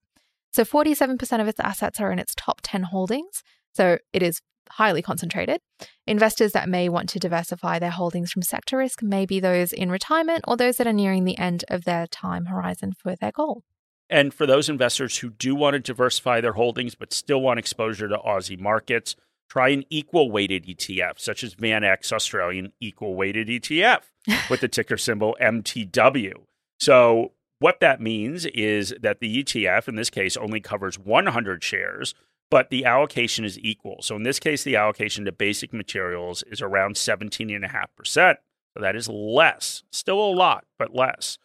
So 0.52 0.64
47% 0.64 1.42
of 1.42 1.48
its 1.48 1.60
assets 1.60 2.00
are 2.00 2.12
in 2.12 2.20
its 2.20 2.34
top 2.36 2.62
10 2.64 2.84
holdings. 2.84 3.44
So 3.74 3.98
it 4.14 4.22
is 4.22 4.42
highly 4.70 5.02
concentrated. 5.02 5.60
Investors 6.08 6.54
that 6.54 6.70
may 6.70 6.90
want 6.90 7.10
to 7.10 7.20
diversify 7.20 7.80
their 7.80 7.92
holdings 7.92 8.32
from 8.32 8.42
sector 8.42 8.78
risk 8.78 9.02
may 9.02 9.26
be 9.26 9.40
those 9.40 9.74
in 9.74 9.92
retirement 9.92 10.44
or 10.48 10.58
those 10.58 10.78
that 10.78 10.88
are 10.88 10.94
nearing 10.94 11.26
the 11.26 11.38
end 11.38 11.64
of 11.68 11.84
their 11.84 12.08
time 12.08 12.46
horizon 12.46 12.94
for 12.94 13.16
their 13.16 13.32
goal. 13.32 13.64
And 14.10 14.34
for 14.34 14.46
those 14.46 14.68
investors 14.68 15.20
who 15.20 15.30
do 15.30 15.56
want 15.56 15.74
to 15.74 15.80
diversify 15.80 16.42
their 16.42 16.54
holdings 16.54 16.96
but 16.96 17.14
still 17.14 17.42
want 17.42 17.60
exposure 17.60 18.10
to 18.10 18.18
Aussie 18.18 18.60
markets, 18.60 19.16
try 19.50 19.70
an 19.70 19.84
equal 19.90 20.32
weighted 20.32 20.66
ETF, 20.66 21.18
such 21.18 21.44
as 21.44 21.56
VanEck 21.56 22.12
Australian 22.12 22.74
Equal 22.80 23.16
Weighted 23.16 23.48
ETF 23.48 24.02
with 24.50 24.60
the 24.60 24.68
ticker 24.68 24.98
symbol 24.98 25.38
MVW. 25.42 26.34
So 26.80 27.32
what 27.62 27.80
that 27.80 28.02
means 28.02 28.48
is 28.48 28.92
that 29.00 29.20
the 29.20 29.44
ETF, 29.44 29.88
in 29.88 29.94
this 29.94 30.10
case, 30.10 30.36
only 30.36 30.60
covers 30.60 30.98
100 30.98 31.64
shares, 31.64 32.16
but 32.50 32.72
the 32.72 32.86
allocation 32.86 33.46
is 33.46 33.60
equal. 33.60 33.98
So 34.02 34.16
in 34.16 34.24
this 34.24 34.40
case, 34.40 34.64
the 34.64 34.76
allocation 34.76 35.26
to 35.26 35.32
basic 35.32 35.72
materials 35.72 36.44
is 36.48 36.60
around 36.60 36.96
17.5%. 36.96 38.36
So 38.74 38.82
that 38.82 38.96
is 38.96 39.08
less, 39.08 39.84
still 39.92 40.20
a 40.20 40.34
lot, 40.34 40.66
but 40.80 40.96
less. 40.96 41.38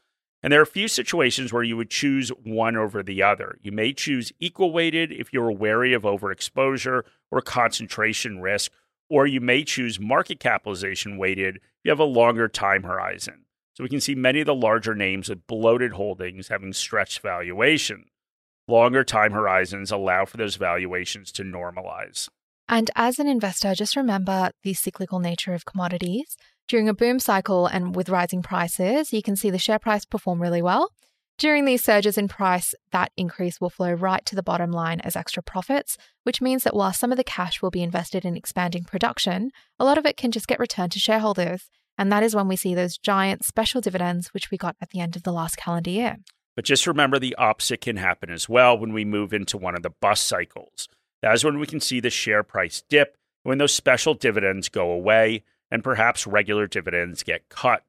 And 0.43 0.51
there 0.51 0.61
are 0.61 0.63
a 0.63 0.67
few 0.67 0.89
situations 0.89 1.53
where 1.53 1.63
you 1.63 1.77
would 1.77 1.91
choose 1.91 2.31
one 2.31 2.77
over 2.77 3.03
the 3.03 3.23
other. 3.23 3.59
You 3.61 3.73
may 3.73 3.93
choose 3.93 4.33
equal 4.41 4.73
weighted 4.73 5.13
if 5.13 5.35
you're 5.35 5.53
wary 5.53 5.93
of 5.93 6.05
overexposure 6.05 7.03
or 7.31 7.41
concentration 7.43 8.41
risk, 8.41 8.73
or 9.11 9.27
you 9.27 9.43
may 9.43 9.65
choose 9.65 10.01
market 10.01 10.41
capitalization 10.41 11.19
weighted 11.19 11.57
if 11.57 11.63
you 11.85 11.91
have 11.91 12.01
a 12.01 12.05
longer 12.05 12.49
time 12.49 12.85
horizon. 12.85 13.46
So 13.77 13.85
we 13.85 13.91
can 13.91 14.01
see 14.01 14.15
many 14.15 14.41
of 14.41 14.47
the 14.47 14.55
larger 14.55 14.95
names 14.95 15.29
with 15.29 15.47
bloated 15.47 15.93
holdings 15.93 16.49
having 16.49 16.73
stretched 16.73 17.21
valuation. 17.21 18.07
Longer 18.67 19.05
time 19.05 19.33
horizons 19.33 19.93
allow 19.93 20.25
for 20.25 20.39
those 20.39 20.57
valuations 20.57 21.31
to 21.33 21.43
normalize. 21.43 22.31
And 22.71 22.91
as 22.97 23.19
an 23.19 23.27
investor, 23.29 23.75
just 23.75 23.95
remember 23.95 24.51
the 24.63 24.73
cyclical 24.73 25.21
nature 25.21 25.53
of 25.53 25.67
commodities. 25.67 26.39
During 26.69 26.89
a 26.89 26.95
boom 26.95 27.21
cycle 27.21 27.67
and 27.67 27.95
with 27.95 28.09
rising 28.09 28.43
prices, 28.43 29.13
you 29.13 29.23
can 29.23 29.37
see 29.37 29.51
the 29.51 29.59
share 29.59 29.79
price 29.79 30.07
perform 30.07 30.41
really 30.41 30.63
well. 30.63 30.91
During 31.39 31.67
these 31.67 31.85
surges 31.85 32.17
in 32.17 32.29
price, 32.29 32.75
that 32.93 33.13
increase 33.15 33.61
will 33.61 33.69
flow 33.69 33.93
right 33.93 34.25
to 34.25 34.35
the 34.35 34.43
bottom 34.43 34.73
line 34.73 35.01
as 35.01 35.17
extra 35.17 35.43
profits, 35.43 35.99
which 36.23 36.41
means 36.41 36.65
that 36.65 36.75
while 36.75 36.95
some 36.95 37.13
of 37.13 37.19
the 37.19 37.25
cash 37.25 37.61
will 37.61 37.71
be 37.71 37.83
invested 37.83 38.25
in 38.25 38.39
expanding 38.39 38.85
production, 38.85 39.51
a 39.79 39.85
lot 39.85 39.99
of 39.99 40.07
it 40.07 40.17
can 40.17 40.33
just 40.33 40.49
get 40.49 40.59
returned 40.59 40.93
to 40.93 40.99
shareholders. 40.99 41.69
And 41.99 42.13
that 42.13 42.23
is 42.23 42.35
when 42.35 42.49
we 42.49 42.57
see 42.57 42.75
those 42.75 42.99
giant 42.99 43.45
special 43.45 43.81
dividends, 43.81 44.29
which 44.29 44.51
we 44.51 44.59
got 44.59 44.77
at 44.81 44.91
the 44.91 45.01
end 45.01 45.17
of 45.17 45.23
the 45.23 45.33
last 45.33 45.57
calendar 45.57 45.91
year. 45.91 46.17
But 46.55 46.65
just 46.65 46.87
remember 46.87 47.19
the 47.19 47.37
opposite 47.37 47.83
can 47.83 47.97
happen 47.97 48.31
as 48.31 48.49
well 48.49 48.77
when 48.79 48.93
we 48.93 49.05
move 49.05 49.33
into 49.33 49.59
one 49.59 49.75
of 49.75 49.83
the 49.83 49.91
bust 49.91 50.27
cycles. 50.27 50.89
That 51.23 51.35
is 51.35 51.45
when 51.45 51.59
we 51.59 51.67
can 51.67 51.81
see 51.81 52.01
the 52.01 52.11
share 52.11 52.43
price 52.43 52.83
dip, 52.89 53.17
when 53.43 53.59
those 53.59 53.75
special 53.75 54.15
dividends 54.15 54.69
go 54.69 54.91
away, 54.91 55.45
and 55.71 55.85
perhaps 55.85 56.27
regular 56.27 56.67
dividends 56.67 57.23
get 57.23 57.49
cut. 57.49 57.85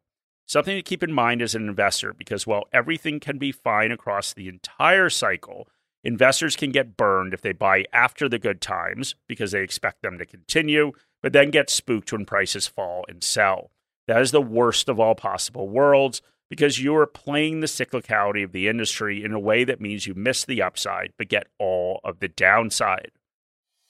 Something 0.46 0.76
to 0.76 0.82
keep 0.82 1.04
in 1.04 1.12
mind 1.12 1.42
as 1.42 1.56
an 1.56 1.68
investor 1.68 2.14
because 2.14 2.48
while 2.48 2.66
everything 2.72 3.20
can 3.20 3.38
be 3.38 3.52
fine 3.52 3.92
across 3.92 4.34
the 4.34 4.48
entire 4.48 5.10
cycle, 5.10 5.68
investors 6.04 6.56
can 6.56 6.72
get 6.72 6.96
burned 6.96 7.34
if 7.34 7.42
they 7.42 7.52
buy 7.52 7.86
after 7.92 8.30
the 8.30 8.40
good 8.40 8.62
times 8.62 9.16
because 9.28 9.52
they 9.52 9.62
expect 9.62 10.02
them 10.02 10.18
to 10.18 10.26
continue, 10.26 10.94
but 11.22 11.34
then 11.34 11.52
get 11.52 11.70
spooked 11.70 12.12
when 12.12 12.26
prices 12.26 12.66
fall 12.66 13.06
and 13.10 13.24
sell. 13.24 13.72
That 14.08 14.22
is 14.22 14.32
the 14.32 14.42
worst 14.42 14.90
of 14.90 15.00
all 15.00 15.16
possible 15.16 15.68
worlds 15.68 16.22
because 16.50 16.80
you 16.80 16.96
are 16.96 17.06
playing 17.06 17.60
the 17.60 17.68
cyclicality 17.68 18.44
of 18.44 18.54
the 18.54 18.68
industry 18.68 19.24
in 19.24 19.34
a 19.34 19.40
way 19.40 19.64
that 19.66 19.82
means 19.82 20.08
you 20.08 20.14
miss 20.16 20.46
the 20.46 20.62
upside 20.62 21.12
but 21.18 21.28
get 21.28 21.48
all 21.60 22.00
of 22.04 22.20
the 22.20 22.30
downside. 22.30 23.12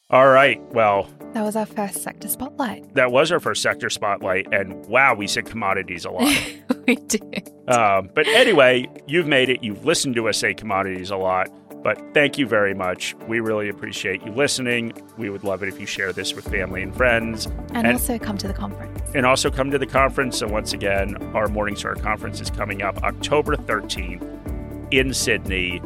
All 0.10 0.30
right, 0.30 0.62
well, 0.74 1.10
that 1.34 1.44
was 1.44 1.58
our 1.58 1.66
first 1.66 2.02
sector 2.02 2.30
spotlight. 2.30 2.96
That 2.96 3.12
was 3.12 3.30
our 3.30 3.42
first 3.42 3.62
sector 3.62 3.90
spotlight, 3.90 4.48
and 4.54 4.86
wow, 4.86 5.14
we 5.14 5.28
said 5.28 5.46
commodities 5.46 6.06
a 6.06 6.12
lot. 6.12 6.34
we 6.88 6.96
did. 6.96 7.52
Um, 7.68 8.10
but 8.16 8.26
anyway, 8.28 8.88
you've 9.06 9.28
made 9.28 9.50
it. 9.50 9.66
You've 9.66 9.84
listened 9.84 10.16
to 10.16 10.30
us 10.30 10.38
say 10.38 10.54
commodities 10.54 11.12
a 11.12 11.18
lot. 11.18 11.50
But 11.84 12.02
thank 12.14 12.38
you 12.38 12.48
very 12.48 12.74
much. 12.74 13.16
We 13.28 13.40
really 13.40 13.70
appreciate 13.70 14.24
you 14.24 14.32
listening. 14.32 14.94
We 15.18 15.30
would 15.30 15.44
love 15.44 15.64
it 15.64 15.70
if 15.70 15.80
you 15.80 15.86
share 15.86 16.12
this 16.12 16.34
with 16.34 16.48
family 16.48 16.82
and 16.82 16.96
friends. 16.96 17.46
And, 17.46 17.78
and 17.78 17.88
also 17.94 18.18
come 18.18 18.38
to 18.40 18.48
the 18.48 18.54
conference. 18.54 19.00
And 19.16 19.26
also 19.26 19.50
come 19.50 19.72
to 19.72 19.78
the 19.78 19.86
conference. 19.86 20.42
And 20.42 20.52
once 20.52 20.74
again, 20.74 21.16
our 21.34 21.48
Morningstar 21.48 22.02
conference 22.02 22.42
is 22.42 22.50
coming 22.50 22.82
up 22.82 23.04
October 23.04 23.56
13th 23.56 24.92
in 24.92 25.14
Sydney. 25.14 25.82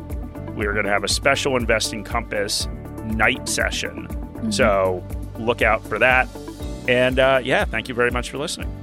We're 0.55 0.73
going 0.73 0.85
to 0.85 0.91
have 0.91 1.03
a 1.03 1.09
special 1.09 1.55
Investing 1.55 2.03
Compass 2.03 2.67
night 3.05 3.47
session. 3.47 4.07
Mm-hmm. 4.07 4.51
So 4.51 5.05
look 5.37 5.61
out 5.61 5.85
for 5.85 5.99
that. 5.99 6.27
And 6.87 7.19
uh, 7.19 7.41
yeah, 7.43 7.65
thank 7.65 7.87
you 7.89 7.95
very 7.95 8.11
much 8.11 8.31
for 8.31 8.37
listening. 8.37 8.75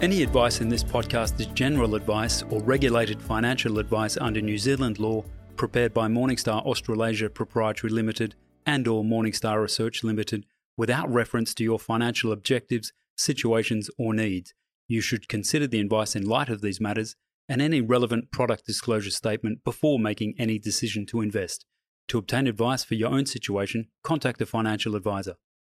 Any 0.00 0.22
advice 0.22 0.60
in 0.60 0.68
this 0.68 0.84
podcast 0.84 1.40
is 1.40 1.46
general 1.46 1.94
advice 1.94 2.42
or 2.50 2.62
regulated 2.62 3.20
financial 3.20 3.78
advice 3.78 4.18
under 4.18 4.42
New 4.42 4.58
Zealand 4.58 4.98
law 4.98 5.24
prepared 5.56 5.94
by 5.94 6.06
Morningstar 6.06 6.64
Australasia 6.64 7.30
Proprietary 7.30 7.92
Limited 7.92 8.34
and 8.64 8.86
or 8.86 9.02
Morningstar 9.02 9.60
Research 9.60 10.04
Limited 10.04 10.44
without 10.76 11.12
reference 11.12 11.54
to 11.54 11.64
your 11.64 11.78
financial 11.78 12.30
objectives, 12.30 12.92
situations 13.16 13.90
or 13.98 14.12
needs. 14.12 14.54
You 14.86 15.00
should 15.00 15.28
consider 15.28 15.66
the 15.66 15.80
advice 15.80 16.14
in 16.14 16.26
light 16.26 16.48
of 16.48 16.60
these 16.60 16.80
matters 16.80 17.16
and 17.48 17.62
any 17.62 17.80
relevant 17.80 18.30
product 18.30 18.66
disclosure 18.66 19.10
statement 19.10 19.64
before 19.64 19.98
making 19.98 20.34
any 20.38 20.58
decision 20.58 21.06
to 21.06 21.20
invest. 21.20 21.64
To 22.08 22.18
obtain 22.18 22.46
advice 22.46 22.84
for 22.84 22.94
your 22.94 23.10
own 23.10 23.26
situation, 23.26 23.88
contact 24.04 24.40
a 24.42 24.46
financial 24.46 24.94
advisor. 24.94 25.36